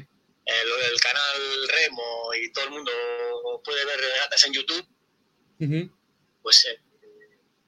El, 0.45 0.99
canal 1.01 1.67
Remo 1.67 2.33
y 2.41 2.51
todo 2.51 2.65
el 2.65 2.71
mundo 2.71 2.91
puede 3.63 3.85
ver 3.85 3.99
regatas 3.99 4.45
en 4.45 4.53
YouTube. 4.53 4.87
Pues 6.41 6.65
eh, 6.65 6.79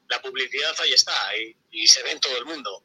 la 0.07 0.21
publicidad 0.21 0.73
ahí 0.79 0.93
está 0.93 1.13
y, 1.71 1.87
se 1.87 2.03
ve 2.03 2.11
en 2.11 2.19
todo 2.19 2.37
el 2.37 2.45
mundo. 2.45 2.83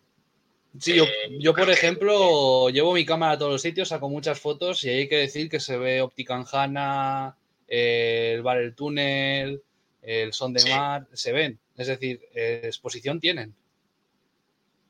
Sí, 0.81 0.97
yo, 0.97 1.07
yo 1.39 1.55
por 1.55 1.71
ejemplo, 1.71 2.69
llevo 2.71 2.95
mi 2.95 3.07
cámara 3.07 3.33
a 3.33 3.39
todos 3.39 3.53
los 3.53 3.63
sitios, 3.63 3.89
saco 3.89 4.09
muchas 4.09 4.41
fotos 4.41 4.83
y 4.83 4.89
hay 4.89 5.09
que 5.09 5.19
decir 5.19 5.49
que 5.49 5.61
se 5.61 5.77
ve 5.77 6.03
óptica 6.03 6.35
en 6.35 6.47
el 7.69 8.43
bar 8.43 8.59
El 8.59 8.75
Túnel, 8.75 9.63
el 10.05 10.33
Son 10.33 10.53
de 10.53 10.65
Mar, 10.71 11.09
se 11.13 11.33
ven. 11.33 11.59
Es 11.77 11.87
decir, 11.87 12.21
exposición 12.35 13.21
tienen. 13.21 13.55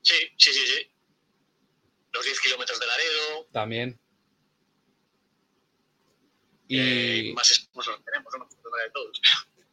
Sí, 0.02 0.16
sí, 0.36 0.52
sí, 0.52 0.66
sí. 0.66 0.90
Los 2.12 2.24
10 2.24 2.40
kilómetros 2.40 2.78
de 2.78 2.86
Laredo. 2.86 3.46
También. 3.52 3.98
Y 6.68 7.32
más 7.34 7.68
tenemos, 8.04 8.34
¿no? 8.38 8.44
de 8.44 8.90
todos. 8.92 9.20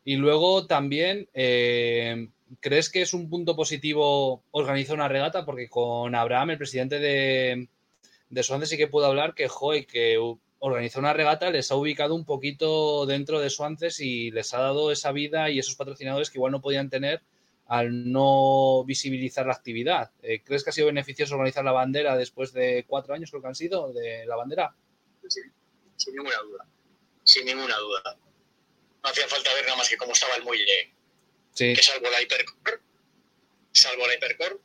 Y 0.04 0.16
luego 0.16 0.68
también, 0.68 1.30
eh, 1.34 2.28
¿crees 2.60 2.90
que 2.90 3.02
es 3.02 3.14
un 3.14 3.30
punto 3.30 3.56
positivo 3.56 4.44
organizar 4.52 4.96
una 4.96 5.08
regata? 5.08 5.46
Porque 5.46 5.70
con 5.70 6.16
Abraham, 6.16 6.52
el 6.52 6.58
presidente 6.58 7.00
de, 7.00 7.68
de 8.30 8.44
Suances, 8.44 8.70
sí 8.70 8.78
que 8.78 8.88
puedo 8.88 9.06
hablar 9.06 9.34
que, 9.34 9.48
joy, 9.48 9.86
que 9.86 10.18
organizar 10.64 11.02
una 11.02 11.14
regata 11.14 11.50
les 11.50 11.72
ha 11.72 11.76
ubicado 11.76 12.14
un 12.14 12.24
poquito 12.24 13.08
dentro 13.08 13.40
de 13.40 13.50
Suances 13.50 14.00
y 14.00 14.30
les 14.30 14.54
ha 14.54 14.60
dado 14.60 14.92
esa 14.92 15.12
vida 15.12 15.50
y 15.50 15.58
esos 15.58 15.76
patrocinadores 15.76 16.30
que 16.30 16.38
igual 16.38 16.52
no 16.52 16.62
podían 16.62 16.90
tener 16.90 17.24
al 17.66 18.12
no 18.12 18.84
visibilizar 18.86 19.48
la 19.48 19.54
actividad. 19.54 20.12
Eh, 20.22 20.44
¿Crees 20.44 20.64
que 20.64 20.70
ha 20.70 20.74
sido 20.74 20.88
beneficioso 20.88 21.34
organizar 21.34 21.66
la 21.66 21.72
bandera 21.72 22.16
después 22.16 22.54
de 22.54 22.86
cuatro 22.88 23.16
años, 23.16 23.32
creo 23.32 23.42
que 23.42 23.48
han 23.48 23.56
sido, 23.56 23.92
de 23.92 24.26
la 24.28 24.36
bandera? 24.36 24.76
Sí, 25.28 25.42
sin 25.96 26.16
ninguna 26.16 26.38
duda. 26.38 26.66
Sin 27.24 27.46
ninguna 27.46 27.78
duda. 27.78 28.18
No 29.04 29.10
hacía 29.10 29.28
falta 29.28 29.54
ver 29.56 29.66
nada 29.66 29.78
más 29.78 29.90
que 29.90 29.98
cómo 29.98 30.12
estaba 30.12 30.36
el 30.36 30.44
muelle. 30.44 30.94
Sí. 31.54 31.74
Que 31.74 31.82
salvo 31.82 32.08
la 32.12 32.22
hipercore, 32.22 32.80
salvo 33.72 34.06
la 34.06 34.14
hipercore, 34.14 34.58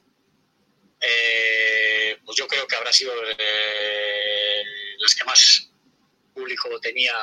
eh, 1.00 2.18
pues 2.22 2.36
yo 2.36 2.46
creo 2.46 2.66
que 2.66 2.76
habrá 2.76 2.92
sido 2.92 3.12
eh, 3.38 4.62
las 4.98 5.14
que 5.14 5.24
más 5.24 5.70
público 6.36 6.78
tenía 6.80 7.14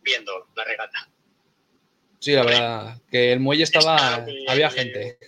viendo 0.00 0.48
la 0.54 0.64
regata. 0.64 1.10
Sí, 2.20 2.32
la 2.32 2.44
verdad, 2.44 3.00
que 3.10 3.32
el 3.32 3.40
muelle 3.40 3.64
estaba, 3.64 4.24
había 4.48 4.70
gente. 4.70 5.18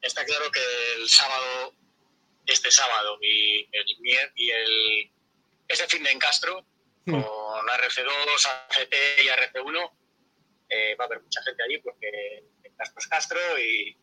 Está 0.00 0.24
claro 0.24 0.50
que 0.52 0.60
el 1.00 1.08
sábado, 1.08 1.74
este 2.44 2.70
sábado 2.70 3.18
y 3.20 3.68
el, 3.72 3.84
y 4.36 4.50
el 4.50 5.10
este 5.66 5.88
fin 5.88 6.04
de 6.04 6.12
en 6.12 6.18
Castro, 6.18 6.64
hmm. 7.06 7.10
con 7.10 7.66
RC2, 7.66 8.46
ACT 8.46 8.94
y 9.24 9.26
RC1, 9.26 9.90
eh, 10.68 10.94
va 10.94 11.04
a 11.04 11.06
haber 11.06 11.22
mucha 11.22 11.42
gente 11.42 11.62
allí 11.64 11.78
porque 11.78 12.44
Castro 12.76 12.98
es 13.00 13.06
Castro 13.08 13.40
y, 13.58 13.96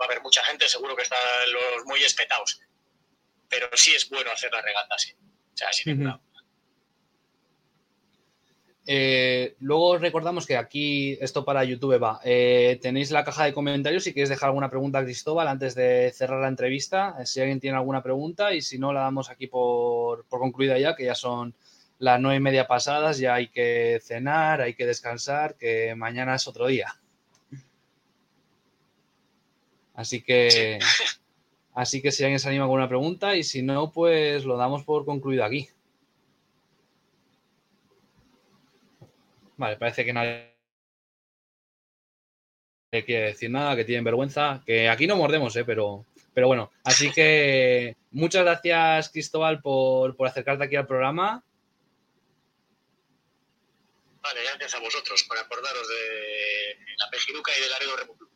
va 0.00 0.04
a 0.04 0.06
haber 0.06 0.22
mucha 0.22 0.44
gente, 0.44 0.68
seguro 0.68 0.94
que 0.94 1.02
están 1.02 1.18
los 1.52 1.84
muelles 1.86 2.14
petados. 2.14 2.60
Pero 3.48 3.68
sí 3.74 3.96
es 3.96 4.08
bueno 4.08 4.30
hacer 4.30 4.52
la 4.52 4.62
regata, 4.62 4.96
sí. 4.96 5.12
O 5.12 5.56
sea, 5.56 5.72
sin 5.72 5.98
ninguna 5.98 6.20
eh, 8.90 9.54
luego 9.60 9.98
recordamos 9.98 10.46
que 10.46 10.56
aquí, 10.56 11.18
esto 11.20 11.44
para 11.44 11.62
YouTube 11.62 12.02
va, 12.02 12.22
eh, 12.24 12.78
tenéis 12.80 13.10
la 13.10 13.22
caja 13.22 13.44
de 13.44 13.52
comentarios 13.52 14.02
si 14.02 14.14
quieres 14.14 14.30
dejar 14.30 14.48
alguna 14.48 14.70
pregunta 14.70 14.98
a 14.98 15.04
Cristóbal 15.04 15.46
antes 15.46 15.74
de 15.74 16.10
cerrar 16.14 16.40
la 16.40 16.48
entrevista, 16.48 17.14
eh, 17.20 17.26
si 17.26 17.38
alguien 17.38 17.60
tiene 17.60 17.76
alguna 17.76 18.02
pregunta 18.02 18.54
y 18.54 18.62
si 18.62 18.78
no 18.78 18.94
la 18.94 19.00
damos 19.00 19.28
aquí 19.28 19.46
por, 19.46 20.26
concluida 20.28 20.78
ya, 20.78 20.96
que 20.96 21.04
ya 21.04 21.14
son 21.14 21.54
las 21.98 22.18
nueve 22.18 22.38
y 22.38 22.40
media 22.40 22.66
pasadas, 22.66 23.18
ya 23.18 23.34
hay 23.34 23.48
que 23.48 24.00
cenar, 24.02 24.62
hay 24.62 24.72
que 24.72 24.86
descansar, 24.86 25.56
que 25.56 25.94
mañana 25.94 26.36
es 26.36 26.48
otro 26.48 26.66
día. 26.66 26.98
Así 29.92 30.22
que, 30.22 30.78
así 31.74 32.00
que 32.00 32.10
si 32.10 32.24
alguien 32.24 32.40
se 32.40 32.48
anima 32.48 32.66
con 32.66 32.76
una 32.76 32.88
pregunta 32.88 33.36
y 33.36 33.44
si 33.44 33.60
no, 33.60 33.92
pues 33.92 34.46
lo 34.46 34.56
damos 34.56 34.82
por 34.84 35.04
concluido 35.04 35.44
aquí. 35.44 35.68
Vale, 39.58 39.76
parece 39.76 40.04
que 40.04 40.12
nadie 40.12 40.54
quiere 43.04 43.26
decir 43.26 43.50
nada, 43.50 43.74
que 43.74 43.84
tienen 43.84 44.04
vergüenza, 44.04 44.62
que 44.64 44.88
aquí 44.88 45.06
no 45.06 45.16
mordemos, 45.16 45.54
¿eh? 45.56 45.64
pero, 45.64 46.06
pero 46.32 46.46
bueno, 46.46 46.70
así 46.84 47.10
que 47.10 47.96
muchas 48.12 48.44
gracias 48.44 49.10
Cristóbal 49.10 49.60
por, 49.60 50.14
acercarte 50.26 50.64
aquí 50.64 50.76
al 50.76 50.86
programa. 50.86 51.42
Vale, 54.22 54.40
gracias 54.44 54.74
a 54.74 54.78
vosotros 54.78 55.24
por 55.24 55.36
acordaros 55.38 55.88
de 55.88 56.76
la 56.96 57.10
Pejiruca 57.10 57.50
y 57.58 57.60
del 57.60 57.70
Laredo 57.70 57.96
República. 57.96 58.26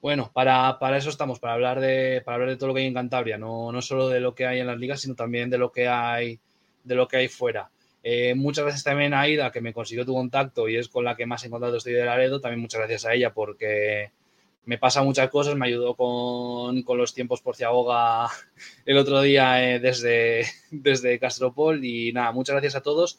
Bueno, 0.00 0.30
para, 0.32 0.96
eso 0.96 1.10
estamos, 1.10 1.38
para 1.38 1.52
hablar 1.52 1.80
de, 1.80 2.22
para 2.24 2.36
hablar 2.36 2.48
de 2.48 2.56
todo 2.56 2.68
lo 2.68 2.74
que 2.74 2.80
hay 2.80 2.86
en 2.86 2.94
Cantabria, 2.94 3.36
no, 3.36 3.70
no 3.70 3.82
solo 3.82 4.08
de 4.08 4.20
lo 4.20 4.34
que 4.34 4.46
hay 4.46 4.60
en 4.60 4.66
las 4.66 4.78
ligas, 4.78 5.02
sino 5.02 5.14
también 5.14 5.50
de 5.50 5.58
lo 5.58 5.70
que 5.70 5.86
hay, 5.86 6.40
de 6.82 6.94
lo 6.94 7.06
que 7.06 7.18
hay 7.18 7.28
fuera. 7.28 7.70
Eh, 8.02 8.34
muchas 8.34 8.64
gracias 8.64 8.84
también 8.84 9.12
a 9.12 9.20
Aida, 9.20 9.52
que 9.52 9.60
me 9.60 9.74
consiguió 9.74 10.06
tu 10.06 10.14
contacto 10.14 10.68
y 10.68 10.76
es 10.76 10.88
con 10.88 11.04
la 11.04 11.16
que 11.16 11.26
más 11.26 11.44
en 11.44 11.50
contacto 11.50 11.76
estoy 11.76 11.92
de 11.92 12.04
Laredo. 12.04 12.40
También 12.40 12.60
muchas 12.60 12.78
gracias 12.78 13.04
a 13.04 13.14
ella 13.14 13.32
porque 13.32 14.12
me 14.64 14.78
pasa 14.78 15.02
muchas 15.02 15.28
cosas. 15.30 15.56
Me 15.56 15.66
ayudó 15.66 15.94
con, 15.94 16.84
los 16.96 17.14
tiempos 17.14 17.42
por 17.42 17.56
Ciagoga 17.56 18.28
el 18.86 18.96
otro 18.96 19.20
día 19.20 19.74
eh, 19.74 19.80
desde, 19.80 20.46
desde 20.70 21.18
Castropol. 21.18 21.84
Y 21.84 22.12
nada, 22.12 22.32
muchas 22.32 22.54
gracias 22.54 22.76
a 22.76 22.82
todos. 22.82 23.18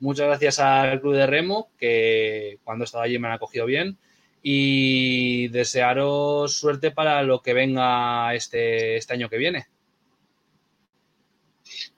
Muchas 0.00 0.26
gracias 0.26 0.60
al 0.60 1.00
Club 1.00 1.14
de 1.14 1.26
Remo, 1.26 1.70
que 1.76 2.58
cuando 2.62 2.84
estaba 2.84 3.04
allí 3.04 3.18
me 3.18 3.28
han 3.28 3.34
acogido 3.34 3.66
bien. 3.66 3.98
Y 4.42 5.48
desearos 5.48 6.56
suerte 6.56 6.92
para 6.92 7.22
lo 7.24 7.42
que 7.42 7.52
venga 7.52 8.32
este, 8.34 8.96
este 8.96 9.12
año 9.14 9.28
que 9.28 9.38
viene. 9.38 9.66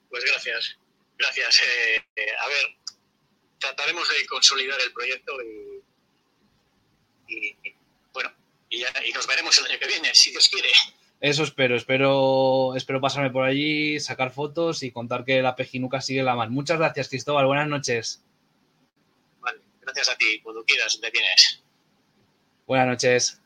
Pues 0.09 0.25
gracias. 0.25 0.81
Gracias. 1.21 1.59
Eh, 1.59 2.03
eh, 2.17 2.27
a 2.41 2.49
ver, 2.49 2.77
trataremos 3.59 4.09
de 4.09 4.27
consolidar 4.27 4.81
el 4.81 4.91
proyecto 4.93 5.33
y, 7.29 7.55
bueno, 8.13 8.33
y, 8.71 8.83
nos 9.13 9.27
veremos 9.27 9.59
el 9.59 9.67
año 9.67 9.79
que 9.79 9.87
viene, 9.87 10.15
si 10.15 10.31
Dios 10.31 10.49
quiere. 10.49 10.71
Eso 11.21 11.45
espero, 11.45 11.77
espero, 11.77 12.75
espero 12.75 13.03
pasarme 13.03 13.31
por 13.31 13.45
allí, 13.45 14.01
sacar 14.01 14.33
fotos 14.33 14.83
y 14.83 14.91
contar 14.91 15.27
que 15.27 15.43
la 15.43 15.55
pejinuca 15.55 16.01
sigue 16.01 16.23
la 16.23 16.35
mano. 16.35 16.53
Muchas 16.53 16.79
gracias, 16.79 17.11
Cristóbal. 17.11 17.45
Buenas 17.45 17.69
noches. 17.69 18.25
Vale, 19.41 19.61
gracias 19.83 20.09
a 20.09 20.17
ti. 20.17 20.41
Cuando 20.41 20.65
quieras, 20.65 20.99
te 20.99 21.11
tienes. 21.11 21.63
Buenas 22.67 22.87
noches. 22.87 23.40